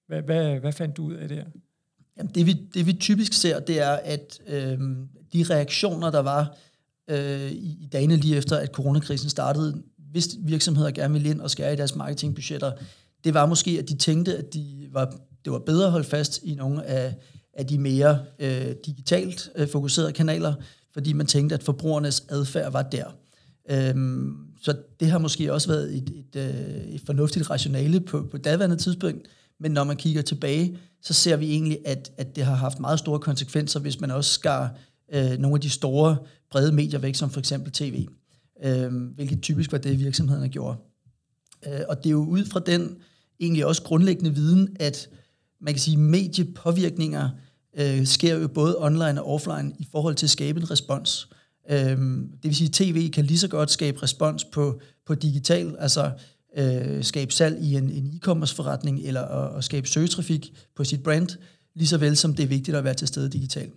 Hvad, 0.07 0.23
hvad, 0.23 0.61
hvad 0.61 0.73
fandt 0.73 0.97
du 0.97 1.05
ud 1.05 1.15
af 1.15 1.29
der? 1.29 1.45
Jamen, 2.17 2.33
det, 2.35 2.47
vi, 2.47 2.53
det 2.75 2.87
vi 2.87 2.93
typisk 2.93 3.33
ser, 3.33 3.61
det 3.61 3.81
er, 3.81 3.93
at 3.93 4.41
øh, 4.47 4.79
de 5.33 5.45
reaktioner, 5.51 6.11
der 6.11 6.21
var 6.21 6.57
øh, 7.09 7.51
i, 7.51 7.79
i 7.83 7.89
dagene 7.93 8.17
lige 8.17 8.37
efter, 8.37 8.57
at 8.57 8.69
coronakrisen 8.69 9.31
startede, 9.31 9.83
hvis 10.11 10.29
virksomheder 10.41 10.91
gerne 10.91 11.13
ville 11.13 11.31
ind 11.31 11.41
og 11.41 11.51
skære 11.51 11.73
i 11.73 11.77
deres 11.77 11.95
marketingbudgetter, 11.95 12.73
det 13.25 13.35
var 13.35 13.47
måske, 13.47 13.71
at 13.79 13.89
de 13.89 13.97
tænkte, 13.97 14.39
at 14.39 14.55
de 14.55 14.89
var, 14.93 15.15
det 15.45 15.53
var 15.53 15.59
bedre 15.59 15.85
at 15.85 15.93
holde 15.93 16.09
fast 16.09 16.41
i 16.43 16.55
nogle 16.55 16.85
af, 16.85 17.15
af 17.55 17.67
de 17.67 17.79
mere 17.79 18.19
øh, 18.39 18.75
digitalt 18.87 19.51
øh, 19.57 19.69
fokuserede 19.69 20.13
kanaler, 20.13 20.55
fordi 20.93 21.13
man 21.13 21.27
tænkte, 21.27 21.55
at 21.55 21.63
forbrugernes 21.63 22.25
adfærd 22.29 22.73
var 22.73 22.83
der. 22.83 23.05
Øhm, 23.71 24.37
så 24.63 24.77
det 25.01 25.11
har 25.11 25.19
måske 25.19 25.53
også 25.53 25.69
været 25.69 25.97
et, 25.97 26.11
et, 26.11 26.37
et, 26.37 26.95
et 26.95 27.03
fornuftigt 27.07 27.51
rationale 27.51 28.01
på, 28.01 28.29
på 28.31 28.39
daværende 28.39 28.77
tidspunkt, 28.77 29.29
men 29.61 29.73
når 29.73 29.85
man 29.85 29.97
kigger 29.97 30.23
tilbage, 30.23 30.79
så 31.03 31.15
ser 31.15 31.37
vi 31.37 31.51
egentlig, 31.51 31.79
at, 31.85 32.11
at 32.17 32.37
det 32.37 32.45
har 32.45 32.55
haft 32.55 32.81
meget 32.81 32.99
store 32.99 33.19
konsekvenser, 33.19 33.81
hvis 33.81 34.01
man 34.01 34.11
også 34.11 34.35
skar 34.35 34.75
øh, 35.15 35.39
nogle 35.39 35.55
af 35.55 35.61
de 35.61 35.71
store, 35.71 36.17
brede 36.51 36.73
medier 36.73 36.99
væk, 36.99 37.15
som 37.15 37.31
for 37.31 37.39
eksempel 37.41 37.73
tv 37.73 38.07
øh, 38.65 38.93
hvilket 39.15 39.43
typisk 39.43 39.73
var 39.73 39.79
det, 39.79 39.99
virksomhederne 39.99 40.49
gjorde. 40.49 40.77
Øh, 41.67 41.81
og 41.89 41.97
det 41.97 42.07
er 42.07 42.11
jo 42.11 42.25
ud 42.25 42.45
fra 42.45 42.61
den 42.61 42.97
egentlig 43.41 43.67
også 43.67 43.83
grundlæggende 43.83 44.35
viden, 44.35 44.77
at 44.81 45.09
man 45.61 45.75
kan 45.75 45.81
sige, 45.81 45.97
mediepåvirkninger 45.97 47.31
øh, 47.79 48.07
sker 48.07 48.39
jo 48.39 48.49
både 48.49 48.77
online 48.79 49.23
og 49.23 49.35
offline 49.35 49.73
i 49.79 49.87
forhold 49.93 50.15
til 50.15 50.27
at 50.27 50.31
skabe 50.31 50.61
en 50.61 50.71
respons. 50.71 51.29
Øh, 51.71 51.79
det 51.79 52.39
vil 52.43 52.57
sige, 52.57 52.69
at 52.69 52.73
tv 52.73 53.11
kan 53.11 53.25
lige 53.25 53.39
så 53.39 53.49
godt 53.49 53.71
skabe 53.71 54.03
respons 54.03 54.45
på, 54.45 54.81
på 55.07 55.15
digital, 55.15 55.77
altså 55.79 56.11
øh, 56.57 57.05
skabe 57.05 57.33
salg 57.33 57.63
i 57.63 57.75
en, 57.75 57.91
en 57.91 58.07
e-commerce 58.07 58.55
forretning, 58.55 59.01
eller 59.01 59.23
at, 59.23 59.57
at 59.57 59.65
skabe 59.65 59.89
søgetrafik 59.89 60.53
på 60.77 60.85
sit 60.85 61.03
brand, 61.03 61.29
lige 61.75 61.89
så 61.89 61.99
vel 61.99 62.17
som 62.17 62.35
det 62.35 62.43
er 62.43 62.47
vigtigt 62.47 62.77
at 62.77 62.85
være 62.85 62.95
til 62.95 63.09
stede 63.09 63.31
digitalt. 63.31 63.75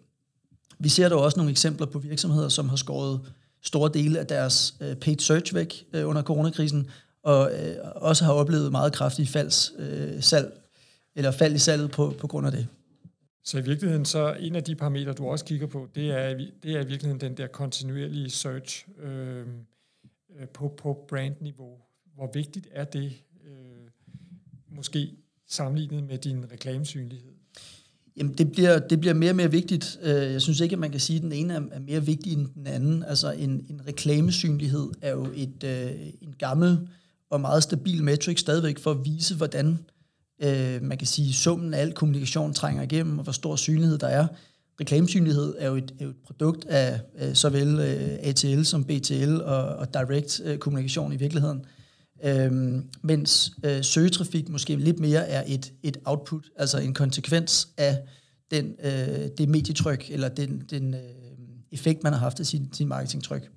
Vi 0.79 0.89
ser 0.89 1.09
dog 1.09 1.21
også 1.21 1.37
nogle 1.37 1.51
eksempler 1.51 1.87
på 1.87 1.99
virksomheder, 1.99 2.49
som 2.49 2.69
har 2.69 2.75
skåret 2.75 3.21
store 3.63 3.91
dele 3.93 4.19
af 4.19 4.27
deres 4.27 4.75
øh, 4.81 4.95
paid 4.95 5.19
search 5.19 5.55
væk 5.55 5.85
øh, 5.93 6.07
under 6.07 6.23
coronakrisen, 6.23 6.89
og 7.23 7.51
øh, 7.51 7.75
også 7.95 8.25
har 8.25 8.33
oplevet 8.33 8.71
meget 8.71 8.93
kraftige 8.93 9.27
falds 9.27 9.71
øh, 9.79 10.21
salg 10.23 10.59
eller 11.15 11.31
fald 11.31 11.55
i 11.55 11.57
salget 11.57 11.91
på, 11.91 12.13
på 12.19 12.27
grund 12.27 12.45
af 12.45 12.51
det. 12.51 12.67
Så 13.43 13.57
i 13.57 13.61
virkeligheden, 13.61 14.05
så 14.05 14.33
en 14.39 14.55
af 14.55 14.63
de 14.63 14.75
parametre, 14.75 15.13
du 15.13 15.27
også 15.27 15.45
kigger 15.45 15.67
på, 15.67 15.87
det 15.95 16.11
er, 16.11 16.37
det 16.63 16.75
er 16.75 16.81
i 16.81 16.87
virkeligheden 16.87 17.21
den 17.21 17.37
der 17.37 17.47
kontinuerlige 17.47 18.29
search 18.29 18.85
øh, 19.01 19.47
øh 20.39 20.47
på, 20.53 20.67
på 20.77 21.05
brandniveau. 21.09 21.77
Hvor 22.15 22.31
vigtigt 22.33 22.67
er 22.71 22.83
det 22.83 23.13
øh, 23.45 23.87
måske 24.69 25.11
sammenlignet 25.47 26.03
med 26.03 26.17
din 26.17 26.51
reklamesynlighed? 26.51 27.33
Jamen, 28.17 28.33
det 28.33 28.51
bliver, 28.51 28.79
det 28.79 28.99
bliver 28.99 29.13
mere 29.13 29.31
og 29.31 29.35
mere 29.35 29.51
vigtigt. 29.51 29.99
Øh, 30.03 30.31
jeg 30.31 30.41
synes 30.41 30.59
ikke, 30.59 30.73
at 30.73 30.79
man 30.79 30.91
kan 30.91 30.99
sige, 30.99 31.17
at 31.17 31.23
den 31.23 31.31
ene 31.31 31.53
er 31.53 31.79
mere 31.79 32.05
vigtig 32.05 32.33
end 32.33 32.47
den 32.55 32.67
anden. 32.67 33.03
Altså, 33.03 33.31
en, 33.31 33.49
en 33.49 33.81
reklamesynlighed 33.87 34.89
er 35.01 35.11
jo 35.11 35.27
et, 35.35 35.63
øh, 35.63 35.91
en 36.21 36.35
gammel 36.39 36.79
og 37.29 37.41
meget 37.41 37.63
stabil 37.63 38.03
metric 38.03 38.39
stadigvæk 38.39 38.79
for 38.79 38.91
at 38.91 39.05
vise, 39.05 39.35
hvordan 39.35 39.79
øh, 40.43 40.81
man 40.81 40.97
kan 40.97 41.07
sige, 41.07 41.33
summen 41.33 41.73
af 41.73 41.81
al 41.81 41.93
kommunikation 41.93 42.53
trænger 42.53 42.83
igennem, 42.83 43.17
og 43.17 43.23
hvor 43.23 43.33
stor 43.33 43.55
synlighed 43.55 43.97
der 43.97 44.07
er. 44.07 44.27
Reklamesynlighed 44.81 45.55
er 45.57 45.67
jo 45.67 45.75
et, 45.75 45.93
er 45.99 46.03
jo 46.03 46.09
et 46.09 46.15
produkt 46.25 46.65
af 46.65 46.99
øh, 47.21 47.33
såvel 47.33 47.79
øh, 47.79 48.29
ATL 48.29 48.63
som 48.63 48.83
BTL 48.83 49.41
og, 49.41 49.65
og 49.65 49.93
direct 49.93 50.41
øh, 50.45 50.57
kommunikation 50.57 51.13
i 51.13 51.15
virkeligheden. 51.15 51.65
Øhm, 52.25 52.89
mens 53.01 53.51
øh, 53.65 53.83
søgetrafik 53.83 54.49
måske 54.49 54.75
lidt 54.75 54.99
mere 54.99 55.27
er 55.27 55.43
et, 55.47 55.73
et 55.83 55.97
output, 56.05 56.49
altså 56.55 56.77
en 56.77 56.93
konsekvens 56.93 57.67
af 57.77 57.99
den, 58.51 58.75
øh, 58.83 59.29
det 59.37 59.49
medietryk, 59.49 60.11
eller 60.11 60.29
den, 60.29 60.63
den 60.69 60.93
øh, 60.93 60.99
effekt, 61.71 62.03
man 62.03 62.13
har 62.13 62.19
haft 62.19 62.39
af 62.39 62.45
sin, 62.45 62.73
sin 62.73 62.87
marketingtryk. 62.87 63.49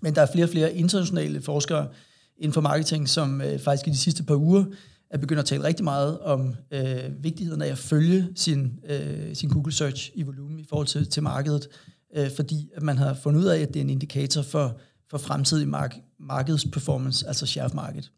Men 0.00 0.14
der 0.14 0.22
er 0.22 0.26
flere 0.32 0.46
og 0.46 0.50
flere 0.50 0.74
internationale 0.74 1.42
forskere 1.42 1.88
inden 2.36 2.52
for 2.52 2.60
marketing, 2.60 3.08
som 3.08 3.40
øh, 3.40 3.58
faktisk 3.58 3.88
i 3.88 3.90
de 3.90 3.96
sidste 3.96 4.22
par 4.22 4.34
uger 4.34 4.64
er 5.10 5.18
begyndt 5.18 5.38
at 5.38 5.44
tale 5.46 5.64
rigtig 5.64 5.84
meget 5.84 6.18
om 6.18 6.54
øh, 6.70 7.24
vigtigheden 7.24 7.62
af 7.62 7.68
at 7.68 7.78
følge 7.78 8.28
sin, 8.36 8.80
øh, 8.88 9.34
sin 9.34 9.48
Google 9.48 9.72
Search 9.72 10.10
i 10.14 10.22
volumen 10.22 10.58
i 10.58 10.64
forhold 10.68 10.86
til, 10.86 11.06
til 11.06 11.22
markedet, 11.22 11.68
øh, 12.16 12.30
fordi 12.36 12.70
at 12.74 12.82
man 12.82 12.98
har 12.98 13.14
fundet 13.14 13.40
ud 13.40 13.46
af, 13.46 13.60
at 13.60 13.68
det 13.68 13.76
er 13.76 13.84
en 13.84 13.90
indikator 13.90 14.42
for, 14.42 14.80
for 15.12 15.18
fremtidig 15.18 15.68
mark- 15.68 16.00
markedsperformance, 16.18 17.28
altså 17.28 17.46
share 17.46 17.64
of 17.64 17.74
market. 17.74 18.10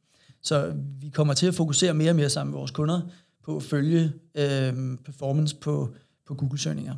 Så 0.43 0.75
vi 1.01 1.09
kommer 1.09 1.35
til 1.35 1.47
at 1.47 1.55
fokusere 1.55 1.95
mere 1.95 2.11
og 2.11 2.17
mere 2.17 2.31
sammen 2.31 2.51
med 2.51 2.59
vores 2.59 2.71
kunder 2.71 3.01
på 3.45 3.57
at 3.57 3.63
følge 3.63 4.13
øh, 4.35 4.99
performance 5.05 5.57
på, 5.57 5.95
på 6.27 6.35
Google-søgninger. 6.35 6.95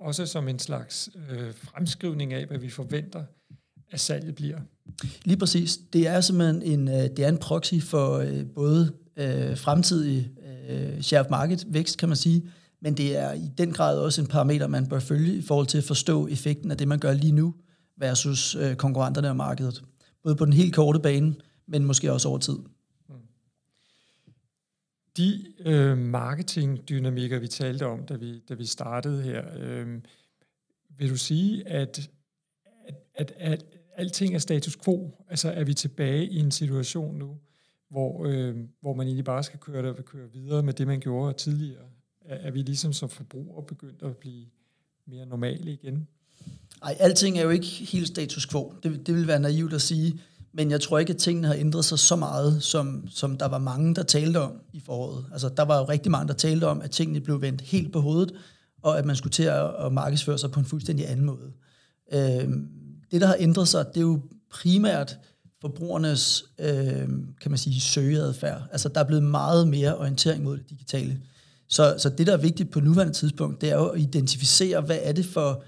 Også 0.00 0.26
som 0.26 0.48
en 0.48 0.58
slags 0.58 1.10
øh, 1.30 1.54
fremskrivning 1.54 2.32
af, 2.32 2.46
hvad 2.46 2.58
vi 2.58 2.70
forventer, 2.70 3.24
at 3.90 4.00
salget 4.00 4.34
bliver. 4.34 4.58
Lige 5.24 5.36
præcis. 5.36 5.78
Det 5.92 6.06
er 6.06 6.20
simpelthen 6.20 6.62
en, 6.62 6.88
øh, 6.88 6.94
det 6.94 7.18
er 7.18 7.28
en 7.28 7.38
proxy 7.38 7.74
for 7.80 8.16
øh, 8.18 8.46
både 8.54 8.92
øh, 9.16 9.56
fremtidig 9.56 10.30
øh, 10.68 11.00
share 11.00 11.20
of 11.20 11.30
market 11.30 11.66
vækst, 11.68 11.98
kan 11.98 12.08
man 12.08 12.16
sige, 12.16 12.42
men 12.80 12.96
det 12.96 13.16
er 13.16 13.32
i 13.32 13.50
den 13.58 13.72
grad 13.72 13.98
også 13.98 14.20
en 14.20 14.26
parameter, 14.26 14.66
man 14.66 14.86
bør 14.86 14.98
følge 14.98 15.34
i 15.34 15.42
forhold 15.42 15.66
til 15.66 15.78
at 15.78 15.84
forstå 15.84 16.26
effekten 16.26 16.70
af 16.70 16.76
det, 16.76 16.88
man 16.88 16.98
gør 16.98 17.12
lige 17.12 17.32
nu 17.32 17.54
versus 18.02 18.54
øh, 18.54 18.76
konkurrenterne 18.76 19.28
og 19.28 19.36
markedet. 19.36 19.84
Både 20.22 20.36
på 20.36 20.44
den 20.44 20.52
helt 20.52 20.74
korte 20.74 21.00
bane, 21.00 21.34
men 21.66 21.84
måske 21.84 22.12
også 22.12 22.28
over 22.28 22.38
tid. 22.38 22.58
Mm. 23.08 23.14
De 25.16 25.44
øh, 25.58 25.98
marketingdynamikker, 25.98 27.38
vi 27.38 27.48
talte 27.48 27.86
om, 27.86 28.06
da 28.06 28.14
vi, 28.14 28.40
da 28.48 28.54
vi 28.54 28.66
startede 28.66 29.22
her, 29.22 29.44
øh, 29.58 30.00
vil 30.98 31.10
du 31.10 31.16
sige, 31.16 31.68
at, 31.68 32.10
at, 32.84 32.96
at, 33.14 33.32
at 33.36 33.64
alting 33.96 34.34
er 34.34 34.38
status 34.38 34.76
quo? 34.76 35.24
Altså 35.28 35.50
er 35.50 35.64
vi 35.64 35.74
tilbage 35.74 36.26
i 36.26 36.38
en 36.38 36.50
situation 36.50 37.18
nu, 37.18 37.38
hvor, 37.90 38.26
øh, 38.26 38.56
hvor 38.80 38.94
man 38.94 39.06
egentlig 39.06 39.24
bare 39.24 39.42
skal 39.42 39.60
køre, 39.60 39.82
der, 39.82 40.02
køre 40.02 40.32
videre 40.32 40.62
med 40.62 40.72
det, 40.72 40.86
man 40.86 41.00
gjorde 41.00 41.32
tidligere? 41.32 41.84
Er, 42.20 42.36
er 42.36 42.50
vi 42.50 42.62
ligesom 42.62 42.92
som 42.92 43.08
forbrugere 43.08 43.66
begyndt 43.66 44.02
at 44.02 44.16
blive 44.16 44.46
mere 45.06 45.26
normale 45.26 45.72
igen? 45.72 46.08
Ej, 46.84 46.96
alting 47.00 47.38
er 47.38 47.42
jo 47.42 47.50
ikke 47.50 47.66
helt 47.66 48.08
status 48.08 48.46
quo. 48.46 48.74
Det, 48.82 49.06
det 49.06 49.14
vil 49.14 49.26
være 49.26 49.40
naivt 49.40 49.72
at 49.72 49.82
sige. 49.82 50.20
Men 50.54 50.70
jeg 50.70 50.80
tror 50.80 50.98
ikke, 50.98 51.12
at 51.12 51.16
tingene 51.16 51.46
har 51.46 51.54
ændret 51.54 51.84
sig 51.84 51.98
så 51.98 52.16
meget, 52.16 52.62
som, 52.62 53.08
som 53.10 53.38
der 53.38 53.48
var 53.48 53.58
mange, 53.58 53.94
der 53.94 54.02
talte 54.02 54.40
om 54.40 54.52
i 54.72 54.80
foråret. 54.80 55.24
Altså, 55.32 55.48
der 55.48 55.62
var 55.62 55.78
jo 55.78 55.84
rigtig 55.84 56.10
mange, 56.10 56.28
der 56.28 56.34
talte 56.34 56.66
om, 56.66 56.80
at 56.80 56.90
tingene 56.90 57.20
blev 57.20 57.40
vendt 57.40 57.60
helt 57.60 57.92
på 57.92 58.00
hovedet, 58.00 58.32
og 58.82 58.98
at 58.98 59.04
man 59.04 59.16
skulle 59.16 59.32
til 59.32 59.42
at, 59.42 59.70
at 59.84 59.92
markedsføre 59.92 60.38
sig 60.38 60.50
på 60.50 60.60
en 60.60 60.66
fuldstændig 60.66 61.10
anden 61.10 61.26
måde. 61.26 61.52
Øh, 62.12 62.48
det, 63.10 63.20
der 63.20 63.26
har 63.26 63.36
ændret 63.38 63.68
sig, 63.68 63.86
det 63.88 63.96
er 63.96 64.00
jo 64.00 64.20
primært 64.50 65.18
forbrugernes, 65.60 66.44
øh, 66.58 67.08
kan 67.40 67.50
man 67.50 67.58
sige, 67.58 67.80
søgeadfærd. 67.80 68.62
Altså, 68.72 68.88
der 68.88 69.00
er 69.00 69.04
blevet 69.04 69.22
meget 69.22 69.68
mere 69.68 69.96
orientering 69.96 70.44
mod 70.44 70.58
det 70.58 70.70
digitale. 70.70 71.20
Så, 71.68 71.94
så 71.98 72.08
det, 72.08 72.26
der 72.26 72.32
er 72.32 72.36
vigtigt 72.36 72.70
på 72.70 72.80
nuværende 72.80 73.12
tidspunkt, 73.12 73.60
det 73.60 73.70
er 73.70 73.76
jo 73.76 73.86
at 73.86 74.00
identificere, 74.00 74.80
hvad 74.80 74.98
er 75.02 75.12
det 75.12 75.26
for, 75.26 75.64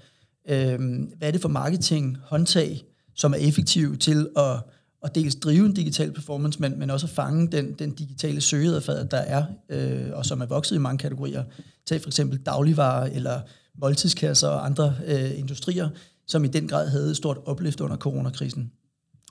øh, 0.49 0.79
hvad 1.17 1.27
er 1.27 1.31
det 1.31 1.41
for 1.41 1.49
marketing 1.49 2.17
håndtag, 2.23 2.85
som 3.15 3.33
er 3.33 3.37
effektiv 3.37 3.97
til 3.97 4.27
at, 4.37 4.55
at 5.03 5.15
dels 5.15 5.35
drive 5.35 5.65
en 5.65 5.73
digital 5.73 6.11
performance, 6.11 6.61
men, 6.61 6.79
men 6.79 6.89
også 6.89 7.05
at 7.05 7.09
fange 7.09 7.51
den, 7.51 7.73
den 7.73 7.91
digitale 7.91 8.41
søgeadfærd, 8.41 9.09
der 9.09 9.17
er, 9.17 9.45
øh, 9.69 10.09
og 10.13 10.25
som 10.25 10.41
er 10.41 10.45
vokset 10.45 10.75
i 10.75 10.79
mange 10.79 10.97
kategorier. 10.97 11.43
Tag 11.85 12.01
for 12.01 12.09
eksempel 12.09 12.39
dagligvarer 12.39 13.05
eller 13.05 13.41
måltidskasser 13.81 14.47
og 14.47 14.65
andre 14.65 14.95
øh, 15.07 15.39
industrier, 15.39 15.89
som 16.27 16.43
i 16.43 16.47
den 16.47 16.67
grad 16.67 16.89
havde 16.89 17.09
et 17.09 17.17
stort 17.17 17.37
opløft 17.45 17.81
under 17.81 17.97
coronakrisen. 17.97 18.71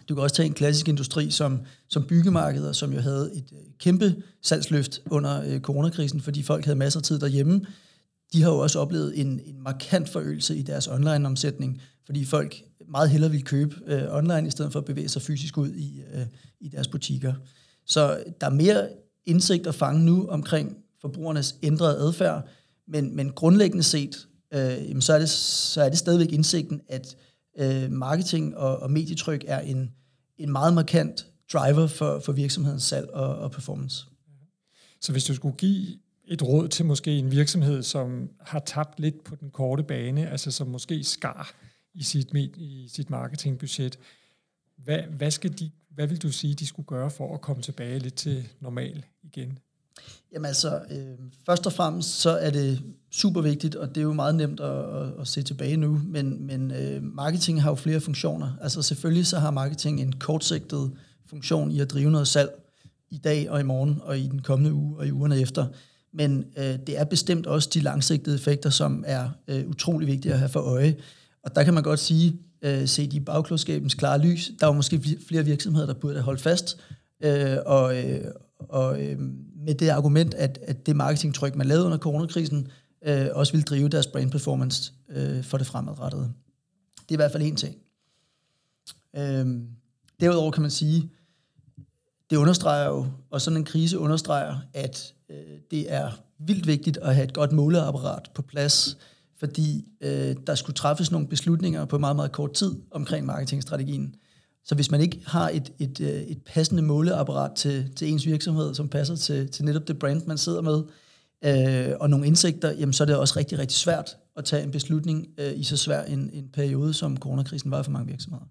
Du 0.08 0.14
kan 0.14 0.22
også 0.22 0.36
tage 0.36 0.46
en 0.46 0.54
klassisk 0.54 0.88
industri 0.88 1.30
som, 1.30 1.60
som 1.88 2.04
byggemarkeder, 2.04 2.72
som 2.72 2.92
jo 2.92 3.00
havde 3.00 3.30
et 3.34 3.44
øh, 3.52 3.58
kæmpe 3.78 4.14
salgsløft 4.42 5.00
under 5.10 5.42
øh, 5.46 5.60
coronakrisen, 5.60 6.20
fordi 6.20 6.42
folk 6.42 6.64
havde 6.64 6.78
masser 6.78 7.00
af 7.00 7.04
tid 7.04 7.18
derhjemme. 7.18 7.60
De 8.34 8.42
har 8.42 8.50
jo 8.50 8.58
også 8.58 8.78
oplevet 8.78 9.20
en, 9.20 9.40
en 9.44 9.62
markant 9.62 10.08
forøgelse 10.08 10.56
i 10.56 10.62
deres 10.62 10.88
online-omsætning, 10.88 11.80
fordi 12.06 12.24
folk 12.24 12.64
meget 12.88 13.10
hellere 13.10 13.30
vil 13.30 13.44
købe 13.44 13.76
øh, 13.86 14.14
online, 14.14 14.46
i 14.46 14.50
stedet 14.50 14.72
for 14.72 14.78
at 14.78 14.84
bevæge 14.84 15.08
sig 15.08 15.22
fysisk 15.22 15.58
ud 15.58 15.70
i, 15.70 16.02
øh, 16.14 16.26
i 16.60 16.68
deres 16.68 16.88
butikker. 16.88 17.34
Så 17.86 18.24
der 18.40 18.46
er 18.46 18.50
mere 18.50 18.88
indsigt 19.26 19.66
at 19.66 19.74
fange 19.74 20.04
nu 20.04 20.26
omkring 20.28 20.76
forbrugernes 21.00 21.56
ændrede 21.62 21.96
adfærd, 21.96 22.48
men, 22.88 23.16
men 23.16 23.32
grundlæggende 23.32 23.82
set, 23.82 24.28
øh, 24.54 24.88
jamen 24.88 25.02
så, 25.02 25.12
er 25.12 25.18
det, 25.18 25.28
så 25.30 25.82
er 25.82 25.88
det 25.88 25.98
stadigvæk 25.98 26.32
indsigten, 26.32 26.80
at 26.88 27.16
øh, 27.58 27.92
marketing 27.92 28.56
og, 28.56 28.76
og 28.76 28.90
medietryk 28.90 29.44
er 29.46 29.60
en, 29.60 29.90
en 30.38 30.52
meget 30.52 30.74
markant 30.74 31.26
driver 31.52 31.86
for, 31.86 32.20
for 32.24 32.32
virksomhedens 32.32 32.82
salg 32.82 33.10
og, 33.10 33.36
og 33.36 33.50
performance. 33.50 34.06
Så 35.00 35.12
hvis 35.12 35.24
du 35.24 35.34
skulle 35.34 35.56
give 35.56 35.86
et 36.26 36.42
råd 36.42 36.68
til 36.68 36.84
måske 36.84 37.18
en 37.18 37.30
virksomhed, 37.30 37.82
som 37.82 38.30
har 38.40 38.58
tabt 38.58 39.00
lidt 39.00 39.24
på 39.24 39.36
den 39.36 39.50
korte 39.50 39.82
bane, 39.82 40.30
altså 40.30 40.50
som 40.50 40.66
måske 40.66 41.04
skar 41.04 41.54
i 41.94 42.02
sit, 42.02 42.34
i 42.56 42.88
sit 42.92 43.10
marketingbudget, 43.10 43.98
hvad, 44.76 44.98
hvad, 44.98 45.30
skal 45.30 45.58
de, 45.58 45.70
hvad 45.90 46.06
vil 46.06 46.22
du 46.22 46.32
sige, 46.32 46.54
de 46.54 46.66
skulle 46.66 46.86
gøre 46.86 47.10
for 47.10 47.34
at 47.34 47.40
komme 47.40 47.62
tilbage 47.62 47.98
lidt 47.98 48.14
til 48.14 48.48
normal 48.60 49.04
igen? 49.22 49.58
Jamen 50.32 50.46
altså, 50.46 50.80
øh, 50.90 51.18
først 51.46 51.66
og 51.66 51.72
fremmest 51.72 52.20
så 52.20 52.30
er 52.30 52.50
det 52.50 52.82
super 53.12 53.40
vigtigt, 53.40 53.74
og 53.74 53.88
det 53.88 53.96
er 53.96 54.02
jo 54.02 54.12
meget 54.12 54.34
nemt 54.34 54.60
at, 54.60 55.02
at, 55.02 55.20
at 55.20 55.28
se 55.28 55.42
tilbage 55.42 55.76
nu, 55.76 56.00
men, 56.04 56.46
men 56.46 56.70
øh, 56.70 57.02
marketing 57.02 57.62
har 57.62 57.70
jo 57.70 57.74
flere 57.74 58.00
funktioner. 58.00 58.52
Altså 58.60 58.82
selvfølgelig 58.82 59.26
så 59.26 59.38
har 59.38 59.50
marketing 59.50 60.00
en 60.00 60.12
kortsigtet 60.12 60.92
funktion 61.26 61.70
i 61.70 61.80
at 61.80 61.90
drive 61.90 62.10
noget 62.10 62.28
salg 62.28 62.50
i 63.10 63.18
dag 63.18 63.50
og 63.50 63.60
i 63.60 63.62
morgen 63.62 64.00
og 64.02 64.18
i 64.18 64.26
den 64.26 64.42
kommende 64.42 64.72
uge 64.72 64.98
og 64.98 65.06
i 65.06 65.10
ugerne 65.10 65.40
efter. 65.40 65.66
Men 66.14 66.44
øh, 66.56 66.78
det 66.86 66.98
er 66.98 67.04
bestemt 67.04 67.46
også 67.46 67.70
de 67.74 67.80
langsigtede 67.80 68.36
effekter, 68.36 68.70
som 68.70 69.04
er 69.06 69.28
øh, 69.48 69.68
utrolig 69.68 70.08
vigtige 70.08 70.32
at 70.32 70.38
have 70.38 70.48
for 70.48 70.60
øje. 70.60 70.96
Og 71.42 71.54
der 71.54 71.64
kan 71.64 71.74
man 71.74 71.82
godt 71.82 72.00
sige, 72.00 72.40
øh, 72.62 72.88
set 72.88 73.12
i 73.12 73.20
bagklodskabens 73.20 73.94
klare 73.94 74.18
lys, 74.18 74.52
der 74.60 74.66
var 74.66 74.72
måske 74.72 75.02
flere 75.28 75.44
virksomheder, 75.44 75.86
der 75.86 75.94
burde 75.94 76.14
have 76.14 76.24
holdt 76.24 76.40
fast, 76.40 76.80
øh, 77.20 77.56
og, 77.66 78.04
øh, 78.04 78.24
og 78.58 79.02
øh, 79.02 79.18
med 79.66 79.74
det 79.74 79.88
argument, 79.88 80.34
at, 80.34 80.58
at 80.62 80.86
det 80.86 80.96
marketingtryk, 80.96 81.56
man 81.56 81.66
lavede 81.66 81.84
under 81.84 81.98
coronakrisen, 81.98 82.68
øh, 83.06 83.26
også 83.32 83.52
vil 83.52 83.62
drive 83.62 83.88
deres 83.88 84.06
brand 84.06 84.30
performance 84.30 84.92
øh, 85.10 85.44
for 85.44 85.58
det 85.58 85.66
fremadrettede. 85.66 86.32
Det 87.02 87.10
er 87.10 87.14
i 87.14 87.16
hvert 87.16 87.32
fald 87.32 87.42
en 87.42 87.56
ting. 87.56 87.76
Øh, 89.16 89.46
derudover 90.20 90.50
kan 90.50 90.62
man 90.62 90.70
sige, 90.70 91.10
det 92.34 92.40
understreger 92.40 92.88
jo, 92.88 93.06
og 93.30 93.40
sådan 93.40 93.56
en 93.56 93.64
krise 93.64 93.98
understreger, 93.98 94.56
at 94.72 95.14
øh, 95.30 95.36
det 95.70 95.92
er 95.92 96.10
vildt 96.38 96.66
vigtigt 96.66 96.96
at 96.96 97.14
have 97.14 97.24
et 97.24 97.32
godt 97.32 97.52
måleapparat 97.52 98.30
på 98.34 98.42
plads, 98.42 98.98
fordi 99.38 99.84
øh, 100.00 100.36
der 100.46 100.54
skulle 100.54 100.74
træffes 100.74 101.10
nogle 101.10 101.26
beslutninger 101.26 101.84
på 101.84 101.98
meget, 101.98 102.16
meget 102.16 102.32
kort 102.32 102.52
tid 102.52 102.74
omkring 102.90 103.26
marketingstrategien. 103.26 104.14
Så 104.64 104.74
hvis 104.74 104.90
man 104.90 105.00
ikke 105.00 105.20
har 105.26 105.48
et, 105.48 105.72
et, 105.78 106.00
øh, 106.00 106.08
et 106.08 106.42
passende 106.42 106.82
måleapparat 106.82 107.56
til, 107.56 107.92
til 107.96 108.12
ens 108.12 108.26
virksomhed, 108.26 108.74
som 108.74 108.88
passer 108.88 109.16
til, 109.16 109.50
til 109.50 109.64
netop 109.64 109.88
det 109.88 109.98
brand, 109.98 110.26
man 110.26 110.38
sidder 110.38 110.62
med, 110.62 110.82
øh, 111.44 111.96
og 112.00 112.10
nogle 112.10 112.26
indsigter, 112.26 112.72
jamen, 112.72 112.92
så 112.92 113.04
er 113.04 113.06
det 113.06 113.16
også 113.16 113.34
rigtig, 113.36 113.58
rigtig 113.58 113.76
svært 113.76 114.16
at 114.36 114.44
tage 114.44 114.62
en 114.62 114.70
beslutning 114.70 115.28
øh, 115.38 115.58
i 115.58 115.62
så 115.64 115.76
svær 115.76 116.02
en, 116.02 116.30
en 116.32 116.48
periode, 116.52 116.94
som 116.94 117.16
coronakrisen 117.16 117.70
var 117.70 117.82
for 117.82 117.90
mange 117.90 118.06
virksomheder. 118.06 118.44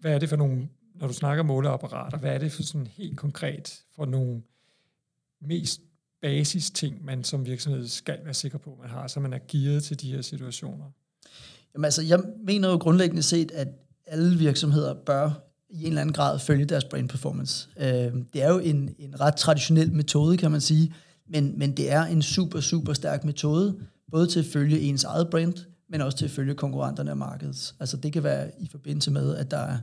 Hvad 0.00 0.12
er 0.12 0.18
det 0.18 0.28
for 0.28 0.36
nogle, 0.36 0.68
når 0.94 1.06
du 1.06 1.12
snakker 1.12 1.44
måleapparater, 1.44 2.18
hvad 2.18 2.34
er 2.34 2.38
det 2.38 2.52
for 2.52 2.62
sådan 2.62 2.86
helt 2.86 3.16
konkret 3.16 3.80
for 3.96 4.06
nogle 4.06 4.42
mest 5.40 5.80
basis 6.22 6.70
ting, 6.70 7.04
man 7.04 7.24
som 7.24 7.46
virksomhed 7.46 7.88
skal 7.88 8.18
være 8.24 8.34
sikker 8.34 8.58
på, 8.58 8.78
man 8.80 8.90
har, 8.90 9.06
så 9.06 9.20
man 9.20 9.32
er 9.32 9.38
gearet 9.48 9.84
til 9.84 10.00
de 10.00 10.12
her 10.12 10.22
situationer? 10.22 10.84
Jamen 11.74 11.84
altså, 11.84 12.02
jeg 12.02 12.20
mener 12.46 12.70
jo 12.70 12.76
grundlæggende 12.76 13.22
set, 13.22 13.50
at 13.50 13.68
alle 14.06 14.38
virksomheder 14.38 14.94
bør 14.94 15.30
i 15.70 15.80
en 15.80 15.86
eller 15.86 16.00
anden 16.00 16.12
grad 16.12 16.38
følge 16.38 16.64
deres 16.64 16.84
brain 16.84 17.08
performance. 17.08 17.68
Øh, 17.76 18.12
det 18.32 18.42
er 18.42 18.48
jo 18.48 18.58
en, 18.58 18.94
en 18.98 19.20
ret 19.20 19.36
traditionel 19.36 19.92
metode, 19.92 20.36
kan 20.36 20.50
man 20.50 20.60
sige, 20.60 20.94
men, 21.28 21.58
men 21.58 21.76
det 21.76 21.92
er 21.92 22.02
en 22.02 22.22
super, 22.22 22.60
super 22.60 22.92
stærk 22.92 23.24
metode, 23.24 23.78
både 24.10 24.26
til 24.26 24.38
at 24.38 24.46
følge 24.46 24.80
ens 24.80 25.04
eget 25.04 25.30
brand, 25.30 25.54
men 25.88 26.00
også 26.00 26.18
til 26.18 26.24
at 26.24 26.30
følge 26.30 26.54
konkurrenterne 26.54 27.10
af 27.10 27.16
markedet. 27.16 27.74
Altså 27.80 27.96
det 27.96 28.12
kan 28.12 28.22
være 28.22 28.50
i 28.60 28.68
forbindelse 28.70 29.10
med, 29.10 29.36
at 29.36 29.50
der 29.50 29.58
er 29.58 29.78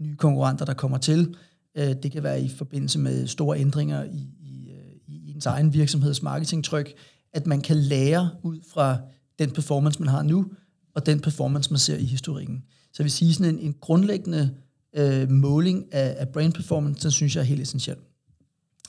nye 0.00 0.16
konkurrenter, 0.16 0.64
der 0.64 0.74
kommer 0.74 0.98
til. 0.98 1.34
Øh, 1.76 1.94
det 2.02 2.12
kan 2.12 2.22
være 2.22 2.42
i 2.42 2.48
forbindelse 2.48 2.98
med 2.98 3.26
store 3.26 3.58
ændringer 3.58 4.04
i, 4.04 4.28
i, 4.40 4.70
øh, 4.70 5.14
i 5.14 5.30
ens 5.30 5.46
egen 5.46 5.72
virksomheds 5.72 6.22
marketingtryk, 6.22 6.92
at 7.32 7.46
man 7.46 7.60
kan 7.60 7.76
lære 7.76 8.30
ud 8.42 8.58
fra 8.72 8.98
den 9.38 9.50
performance, 9.50 10.00
man 10.00 10.08
har 10.08 10.22
nu, 10.22 10.46
og 10.94 11.06
den 11.06 11.20
performance, 11.20 11.70
man 11.70 11.78
ser 11.78 11.96
i 11.96 12.04
historikken. 12.04 12.64
Så 12.92 13.02
jeg 13.02 13.04
vil 13.04 13.12
sige, 13.12 13.34
sådan 13.34 13.54
en, 13.54 13.60
en 13.60 13.74
grundlæggende 13.80 14.50
øh, 14.96 15.30
måling 15.30 15.84
af, 15.92 16.16
af 16.18 16.28
brain 16.28 16.52
performance, 16.52 17.02
den 17.02 17.10
synes 17.10 17.36
jeg 17.36 17.40
er 17.40 17.44
helt 17.44 17.60
essentiel. 17.60 17.96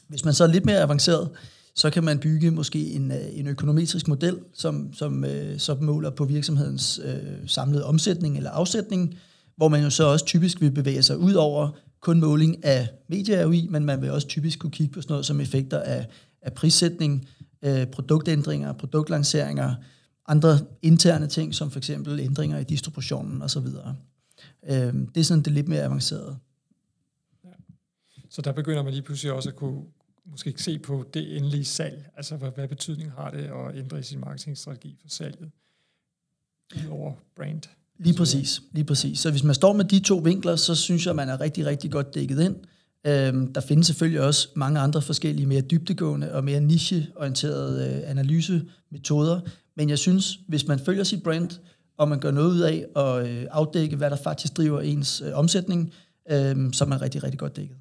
Hvis 0.07 0.25
man 0.25 0.33
så 0.33 0.43
er 0.43 0.47
lidt 0.47 0.65
mere 0.65 0.81
avanceret, 0.81 1.29
så 1.75 1.89
kan 1.89 2.03
man 2.03 2.19
bygge 2.19 2.51
måske 2.51 2.91
en, 2.91 3.11
øh, 3.11 3.17
en 3.31 3.47
økonometrisk 3.47 4.07
model, 4.07 4.39
som, 4.53 4.93
som 4.93 5.25
øh, 5.25 5.59
så 5.59 5.75
måler 5.81 6.09
på 6.09 6.25
virksomhedens 6.25 6.99
øh, 7.03 7.47
samlede 7.47 7.85
omsætning 7.85 8.37
eller 8.37 8.49
afsætning, 8.49 9.15
hvor 9.57 9.67
man 9.67 9.83
jo 9.83 9.89
så 9.89 10.03
også 10.03 10.25
typisk 10.25 10.61
vil 10.61 10.71
bevæge 10.71 11.03
sig 11.03 11.17
ud 11.17 11.33
over 11.33 11.71
kun 11.99 12.19
måling 12.19 12.65
af 12.65 12.89
medie 13.07 13.69
men 13.69 13.85
man 13.85 14.01
vil 14.01 14.11
også 14.11 14.27
typisk 14.27 14.59
kunne 14.59 14.71
kigge 14.71 14.93
på 14.93 15.01
sådan 15.01 15.13
noget 15.13 15.25
som 15.25 15.41
effekter 15.41 15.79
af, 15.79 16.07
af 16.41 16.53
prissætning, 16.53 17.27
øh, 17.61 17.87
produktændringer, 17.87 18.73
produktlanceringer, 18.73 19.75
andre 20.27 20.59
interne 20.81 21.27
ting, 21.27 21.55
som 21.55 21.71
for 21.71 21.79
eksempel 21.79 22.19
ændringer 22.19 22.57
i 22.57 22.63
distributionen 22.63 23.41
osv. 23.41 23.67
Øh, 24.63 24.93
det 24.93 25.17
er 25.17 25.23
sådan 25.23 25.43
det 25.43 25.53
lidt 25.53 25.67
mere 25.67 25.83
avanceret. 25.83 26.37
Ja. 27.43 27.49
Så 28.29 28.41
der 28.41 28.51
begynder 28.51 28.83
man 28.83 28.93
lige 28.93 29.03
pludselig 29.03 29.33
også 29.33 29.49
at 29.49 29.55
kunne 29.55 29.81
måske 30.25 30.47
ikke 30.47 30.63
se 30.63 30.79
på 30.79 31.05
det 31.13 31.37
endelige 31.37 31.65
salg, 31.65 32.09
altså 32.17 32.35
hvad, 32.35 32.51
hvad 32.51 32.67
betydning 32.67 33.11
har 33.11 33.31
det 33.31 33.43
at 33.43 33.75
ændre 33.75 33.99
i 33.99 34.03
sin 34.03 34.19
marketingstrategi 34.19 34.97
for 35.01 35.07
salget 35.09 35.51
over 36.89 37.13
brand. 37.35 37.61
Lige 37.97 38.17
præcis, 38.17 38.61
lige 38.71 38.85
præcis. 38.85 39.19
Så 39.19 39.31
hvis 39.31 39.43
man 39.43 39.55
står 39.55 39.73
med 39.73 39.85
de 39.85 39.99
to 39.99 40.17
vinkler, 40.17 40.55
så 40.55 40.75
synes 40.75 41.05
jeg, 41.05 41.15
man 41.15 41.29
er 41.29 41.41
rigtig, 41.41 41.65
rigtig 41.65 41.91
godt 41.91 42.15
dækket 42.15 42.41
ind. 42.41 42.55
Øhm, 43.07 43.53
der 43.53 43.61
findes 43.61 43.87
selvfølgelig 43.87 44.21
også 44.21 44.49
mange 44.55 44.79
andre 44.79 45.01
forskellige 45.01 45.45
mere 45.45 45.61
dybtegående 45.61 46.33
og 46.33 46.43
mere 46.43 46.61
nicheorienterede 46.61 47.95
øh, 47.95 48.09
analysemetoder, 48.09 49.41
men 49.75 49.89
jeg 49.89 49.99
synes, 49.99 50.39
hvis 50.47 50.67
man 50.67 50.79
følger 50.79 51.03
sit 51.03 51.23
brand, 51.23 51.49
og 51.97 52.09
man 52.09 52.19
gør 52.19 52.31
noget 52.31 52.51
ud 52.51 52.59
af 52.59 52.85
at 52.95 53.27
øh, 53.27 53.47
afdække, 53.51 53.95
hvad 53.95 54.09
der 54.09 54.15
faktisk 54.15 54.57
driver 54.57 54.81
ens 54.81 55.21
øh, 55.25 55.33
omsætning, 55.33 55.93
øh, 56.31 56.73
så 56.73 56.83
er 56.83 56.87
man 56.87 57.01
rigtig, 57.01 57.23
rigtig 57.23 57.39
godt 57.39 57.55
dækket. 57.55 57.77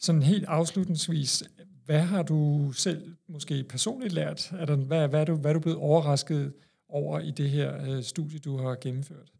Sådan 0.00 0.22
helt 0.22 0.44
afslutningsvis, 0.44 1.42
hvad 1.86 2.00
har 2.00 2.22
du 2.22 2.72
selv 2.72 3.02
måske 3.28 3.64
personligt 3.68 4.12
lært? 4.12 4.52
Er 4.58 4.64
der, 4.64 4.76
hvad, 4.76 5.08
hvad, 5.08 5.20
er 5.20 5.24
du, 5.24 5.34
hvad 5.36 5.50
er 5.50 5.54
du 5.54 5.60
blevet 5.60 5.78
overrasket 5.78 6.52
over 6.88 7.20
i 7.20 7.30
det 7.30 7.50
her 7.50 7.96
øh, 7.96 8.02
studie, 8.02 8.38
du 8.38 8.56
har 8.56 8.76
gennemført? 8.80 9.32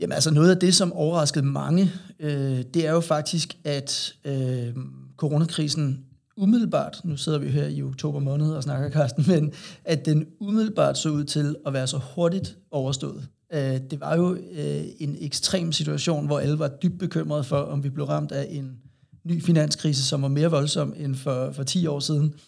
Jamen 0.00 0.12
altså 0.12 0.30
noget 0.30 0.50
af 0.50 0.56
det, 0.56 0.74
som 0.74 0.92
overraskede 0.92 1.44
mange, 1.44 1.92
øh, 2.18 2.64
det 2.74 2.86
er 2.86 2.92
jo 2.92 3.00
faktisk, 3.00 3.56
at 3.64 4.14
øh, 4.24 4.74
coronakrisen 5.16 6.06
umiddelbart, 6.36 7.00
nu 7.04 7.16
sidder 7.16 7.38
vi 7.38 7.48
her 7.48 7.66
i 7.66 7.82
oktober 7.82 8.18
måned 8.18 8.52
og 8.52 8.62
snakker, 8.62 8.88
Karsten, 8.88 9.24
men 9.28 9.52
at 9.84 10.06
den 10.06 10.26
umiddelbart 10.40 10.98
så 10.98 11.08
ud 11.08 11.24
til 11.24 11.56
at 11.66 11.72
være 11.72 11.86
så 11.86 12.00
hurtigt 12.14 12.58
overstået. 12.70 13.28
Øh, 13.52 13.80
det 13.90 14.00
var 14.00 14.16
jo 14.16 14.34
øh, 14.34 14.84
en 14.98 15.16
ekstrem 15.20 15.72
situation, 15.72 16.26
hvor 16.26 16.38
alle 16.38 16.58
var 16.58 16.68
dybt 16.68 16.98
bekymrede 16.98 17.44
for, 17.44 17.56
om 17.56 17.84
vi 17.84 17.90
blev 17.90 18.06
ramt 18.06 18.32
af 18.32 18.46
en 18.50 18.76
ny 19.24 19.42
finanskrise, 19.42 20.04
som 20.04 20.22
var 20.22 20.28
mere 20.28 20.50
voldsom 20.50 20.94
end 20.96 21.14
for, 21.14 21.52
for 21.52 21.62
10 21.62 21.86
år 21.86 22.00
siden. 22.00 22.24
Øh, 22.24 22.40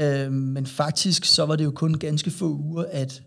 Øhm, 0.00 0.32
men 0.32 0.66
faktisk 0.66 1.24
så 1.24 1.46
var 1.46 1.56
det 1.56 1.64
jo 1.64 1.70
kun 1.70 1.94
ganske 1.94 2.30
få 2.30 2.48
uger, 2.48 2.84
at, 2.90 3.22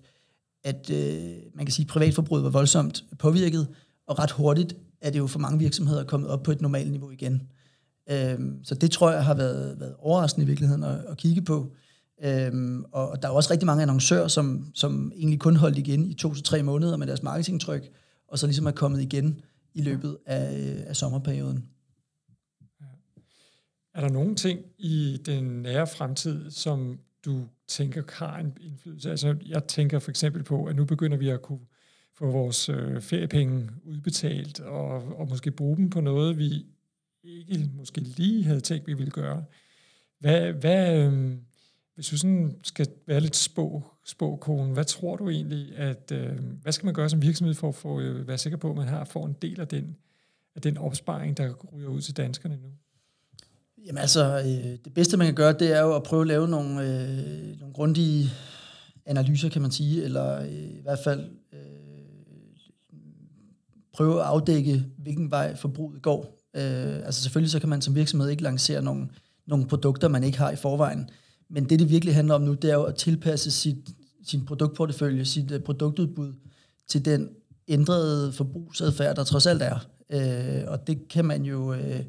at 0.63 0.89
øh, 0.89 1.35
man 1.55 1.65
kan 1.65 1.73
sige, 1.73 1.83
at 1.83 1.89
privatforbruget 1.89 2.43
var 2.43 2.49
voldsomt 2.49 3.03
påvirket, 3.19 3.67
og 4.07 4.19
ret 4.19 4.31
hurtigt 4.31 4.75
er 5.01 5.09
det 5.09 5.19
jo 5.19 5.27
for 5.27 5.39
mange 5.39 5.59
virksomheder 5.59 6.03
kommet 6.03 6.29
op 6.29 6.43
på 6.43 6.51
et 6.51 6.61
normalt 6.61 6.91
niveau 6.91 7.11
igen. 7.11 7.41
Øhm, 8.09 8.63
så 8.63 8.75
det 8.75 8.91
tror 8.91 9.11
jeg 9.11 9.25
har 9.25 9.33
været, 9.33 9.79
været 9.79 9.95
overraskende 9.99 10.43
i 10.43 10.47
virkeligheden 10.47 10.83
at, 10.83 11.05
at 11.09 11.17
kigge 11.17 11.41
på. 11.41 11.71
Øhm, 12.23 12.85
og 12.91 13.21
der 13.21 13.27
er 13.27 13.31
også 13.31 13.51
rigtig 13.51 13.65
mange 13.65 13.81
annoncører, 13.81 14.27
som, 14.27 14.71
som 14.73 15.11
egentlig 15.15 15.39
kun 15.39 15.55
holdt 15.55 15.77
igen 15.77 16.05
i 16.05 16.13
to 16.13 16.33
til 16.33 16.43
tre 16.43 16.63
måneder 16.63 16.97
med 16.97 17.07
deres 17.07 17.23
marketingtryk, 17.23 17.89
og 18.27 18.39
så 18.39 18.47
ligesom 18.47 18.65
er 18.65 18.71
kommet 18.71 19.01
igen 19.01 19.39
i 19.73 19.81
løbet 19.81 20.17
af, 20.25 20.59
øh, 20.59 20.83
af 20.87 20.95
sommerperioden. 20.95 21.63
Er 23.93 24.01
der 24.01 24.09
nogle 24.09 24.35
ting 24.35 24.65
i 24.77 25.21
den 25.25 25.43
nære 25.43 25.87
fremtid, 25.87 26.51
som 26.51 26.99
du 27.25 27.47
tænker 27.67 28.03
har 28.13 28.39
en 28.39 28.57
indflydelse? 28.61 29.09
Altså, 29.09 29.35
jeg 29.45 29.67
tænker 29.67 29.99
for 29.99 30.09
eksempel 30.09 30.43
på, 30.43 30.65
at 30.65 30.75
nu 30.75 30.85
begynder 30.85 31.17
vi 31.17 31.29
at 31.29 31.41
kunne 31.41 31.65
få 32.13 32.31
vores 32.31 32.69
øh, 32.69 33.01
feriepenge 33.01 33.69
udbetalt, 33.83 34.59
og, 34.59 35.19
og 35.19 35.27
måske 35.29 35.51
bruge 35.51 35.77
dem 35.77 35.89
på 35.89 36.01
noget, 36.01 36.37
vi 36.37 36.65
ikke 37.23 37.69
måske 37.73 38.01
lige 38.01 38.43
havde 38.43 38.59
tænkt, 38.59 38.87
vi 38.87 38.93
ville 38.93 39.11
gøre. 39.11 39.45
Hvad, 40.19 40.53
hvad, 40.53 40.97
øh, 40.97 41.37
hvis 41.95 42.07
du 42.07 42.17
sådan 42.17 42.59
skal 42.63 42.87
være 43.07 43.19
lidt 43.19 43.35
spå, 43.35 43.83
spåkone, 44.05 44.73
hvad 44.73 44.85
tror 44.85 45.15
du 45.15 45.29
egentlig, 45.29 45.75
at 45.75 46.11
øh, 46.11 46.39
hvad 46.61 46.71
skal 46.71 46.85
man 46.85 46.93
gøre 46.93 47.09
som 47.09 47.21
virksomhed 47.21 47.55
for 47.55 47.69
at 47.69 47.75
få, 47.75 47.99
øh, 47.99 48.27
være 48.27 48.37
sikker 48.37 48.57
på, 48.57 48.69
at 48.69 48.75
man 48.75 48.87
har 48.87 49.05
får 49.05 49.25
en 49.25 49.35
del 49.41 49.59
af 49.59 49.67
den, 49.67 49.97
af 50.55 50.61
den 50.61 50.77
opsparing, 50.77 51.37
der 51.37 51.53
ryger 51.53 51.89
ud 51.89 52.01
til 52.01 52.17
danskerne 52.17 52.57
nu? 52.57 52.69
Jamen 53.85 53.97
altså, 53.97 54.39
øh, 54.39 54.77
det 54.85 54.93
bedste 54.95 55.17
man 55.17 55.27
kan 55.27 55.35
gøre, 55.35 55.53
det 55.53 55.75
er 55.75 55.81
jo 55.81 55.95
at 55.95 56.03
prøve 56.03 56.21
at 56.21 56.27
lave 56.27 56.47
nogle, 56.47 56.81
øh, 56.81 57.59
nogle 57.59 57.73
grundige 57.73 58.29
analyser, 59.05 59.49
kan 59.49 59.61
man 59.61 59.71
sige, 59.71 60.03
eller 60.03 60.41
øh, 60.41 60.53
i 60.53 60.81
hvert 60.81 60.99
fald 61.03 61.29
øh, 61.53 61.59
prøve 63.93 64.19
at 64.19 64.25
afdække, 64.25 64.85
hvilken 64.97 65.31
vej 65.31 65.55
forbruget 65.55 66.01
går. 66.01 66.37
Øh, 66.55 66.95
altså 66.95 67.21
selvfølgelig 67.21 67.51
så 67.51 67.59
kan 67.59 67.69
man 67.69 67.81
som 67.81 67.95
virksomhed 67.95 68.29
ikke 68.29 68.43
lancere 68.43 68.81
nogle, 68.81 69.07
nogle 69.47 69.67
produkter, 69.67 70.07
man 70.07 70.23
ikke 70.23 70.37
har 70.37 70.51
i 70.51 70.55
forvejen, 70.55 71.09
men 71.49 71.69
det, 71.69 71.79
det 71.79 71.89
virkelig 71.89 72.15
handler 72.15 72.35
om 72.35 72.41
nu, 72.41 72.53
det 72.53 72.69
er 72.69 72.75
jo 72.75 72.83
at 72.83 72.95
tilpasse 72.95 73.51
sit, 73.51 73.89
sin 74.25 74.45
produktportefølje, 74.45 75.25
sit 75.25 75.51
øh, 75.51 75.59
produktudbud 75.59 76.33
til 76.87 77.05
den 77.05 77.29
ændrede 77.67 78.33
forbrugsadfærd, 78.33 79.15
der 79.15 79.23
trods 79.23 79.45
alt 79.45 79.61
er. 79.61 79.87
Øh, 80.09 80.63
og 80.67 80.87
det 80.87 81.07
kan 81.07 81.25
man 81.25 81.43
jo 81.43 81.73
Øh, 81.73 82.03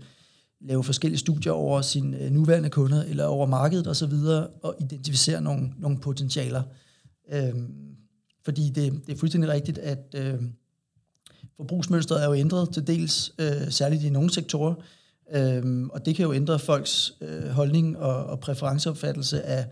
lave 0.65 0.85
forskellige 0.85 1.19
studier 1.19 1.53
over 1.53 1.83
sine 1.83 2.19
øh, 2.19 2.31
nuværende 2.31 2.71
kunder, 2.71 3.03
eller 3.03 3.25
over 3.25 3.47
markedet 3.47 3.87
osv., 3.87 4.13
og, 4.13 4.51
og 4.63 4.77
identificere 4.81 5.41
nogle, 5.41 5.73
nogle 5.79 5.99
potentialer. 5.99 6.63
Øhm, 7.33 7.75
fordi 8.45 8.71
det, 8.71 9.01
det 9.07 9.15
er 9.15 9.19
fuldstændig 9.19 9.51
rigtigt, 9.51 9.79
at 9.79 10.15
uh, 10.19 10.45
forbrugsmønstret 11.57 12.23
er 12.23 12.27
jo 12.27 12.35
ændret 12.35 12.71
til 12.73 12.87
dels, 12.87 13.33
øh, 13.39 13.71
særligt 13.71 14.03
i 14.03 14.11
nogle 14.11 14.33
sektorer, 14.33 14.75
Øhm, 15.35 15.91
og 15.91 16.07
det 16.07 16.17
kan 16.17 16.25
jo 16.25 16.33
ændre 16.33 16.59
folks 16.59 17.13
øh, 17.21 17.49
holdning 17.49 17.99
og, 17.99 18.27
og 18.27 18.41
præferenceopfattelse 18.41 19.43
af 19.43 19.67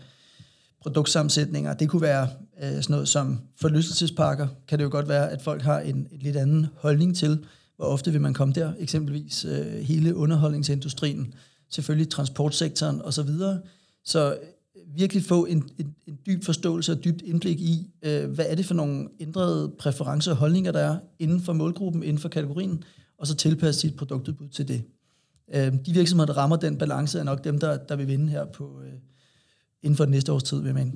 produktsammensætninger. 0.81 1.73
Det 1.73 1.89
kunne 1.89 2.01
være 2.01 2.27
øh, 2.63 2.69
sådan 2.69 2.85
noget 2.89 3.07
som 3.07 3.39
forlystelsespakker, 3.61 4.47
Kan 4.67 4.79
det 4.79 4.85
jo 4.85 4.89
godt 4.91 5.09
være, 5.09 5.31
at 5.31 5.41
folk 5.41 5.61
har 5.61 5.79
en, 5.79 6.07
en 6.11 6.19
lidt 6.19 6.37
anden 6.37 6.67
holdning 6.75 7.15
til, 7.15 7.45
hvor 7.81 7.89
ofte 7.89 8.11
vil 8.11 8.21
man 8.21 8.33
komme 8.33 8.53
der. 8.53 8.73
Eksempelvis 8.79 9.45
øh, 9.45 9.65
hele 9.65 10.15
underholdningsindustrien, 10.15 11.33
selvfølgelig 11.69 12.09
transportsektoren 12.09 13.01
osv. 13.01 13.27
Så 13.27 13.59
så 14.03 14.33
øh, 14.33 14.97
virkelig 14.97 15.23
få 15.23 15.45
en, 15.45 15.69
en, 15.77 15.95
en 16.07 16.19
dyb 16.25 16.43
forståelse 16.43 16.91
og 16.91 17.03
dybt 17.03 17.21
indblik 17.21 17.59
i, 17.59 17.89
øh, 18.01 18.31
hvad 18.31 18.45
er 18.47 18.55
det 18.55 18.65
for 18.65 18.73
nogle 18.73 19.07
ændrede 19.19 19.71
præferencer 19.79 20.31
og 20.31 20.37
holdninger, 20.37 20.71
der 20.71 20.79
er 20.79 20.97
inden 21.19 21.41
for 21.41 21.53
målgruppen, 21.53 22.03
inden 22.03 22.17
for 22.17 22.29
kategorien, 22.29 22.83
og 23.17 23.27
så 23.27 23.35
tilpasse 23.35 23.81
sit 23.81 23.95
produktudbud 23.95 24.47
til 24.47 24.67
det. 24.67 24.83
Øh, 25.53 25.73
de 25.85 25.93
virksomheder, 25.93 26.33
der 26.33 26.37
rammer 26.37 26.55
den 26.55 26.77
balance, 26.77 27.19
er 27.19 27.23
nok 27.23 27.43
dem, 27.43 27.59
der, 27.59 27.77
der 27.77 27.95
vil 27.95 28.07
vinde 28.07 28.29
her 28.29 28.45
på, 28.45 28.81
øh, 28.85 28.93
inden 29.81 29.97
for 29.97 30.03
det 30.05 30.11
næste 30.11 30.33
års 30.33 30.43
tid, 30.43 30.57
vil 30.57 30.65
jeg 30.65 30.75
mene. 30.75 30.91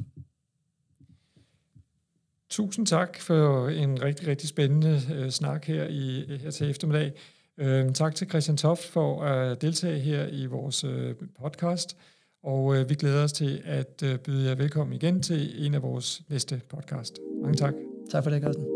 Tusind 2.56 2.86
tak 2.86 3.20
for 3.22 3.68
en 3.70 4.02
rigtig, 4.04 4.28
rigtig 4.28 4.50
spændende 4.50 5.02
øh, 5.15 5.30
snak 5.30 5.65
her, 5.65 5.88
i, 5.89 6.26
her 6.44 6.52
til 6.52 6.70
eftermiddag. 6.70 7.13
Øh, 7.58 7.94
tak 7.94 8.15
til 8.15 8.30
Christian 8.30 8.58
Toft 8.58 8.84
for 8.84 9.24
at 9.24 9.62
deltage 9.62 10.00
her 10.00 10.28
i 10.32 10.46
vores 10.46 10.84
øh, 10.84 11.15
podcast, 11.41 11.98
og 12.44 12.76
øh, 12.76 12.89
vi 12.89 12.96
glæder 12.96 13.24
os 13.24 13.34
til 13.34 13.62
at 13.65 14.04
øh, 14.04 14.18
byde 14.18 14.50
jer 14.50 14.56
velkommen 14.56 14.94
igen 14.94 15.22
til 15.22 15.65
en 15.65 15.74
af 15.74 15.82
vores 15.82 16.22
næste 16.30 16.62
podcast. 16.70 17.20
Mange 17.41 17.58
tak. 17.58 17.74
Tak 18.12 18.24
for 18.24 18.30
det, 18.30 18.41
Carsten. 18.41 18.74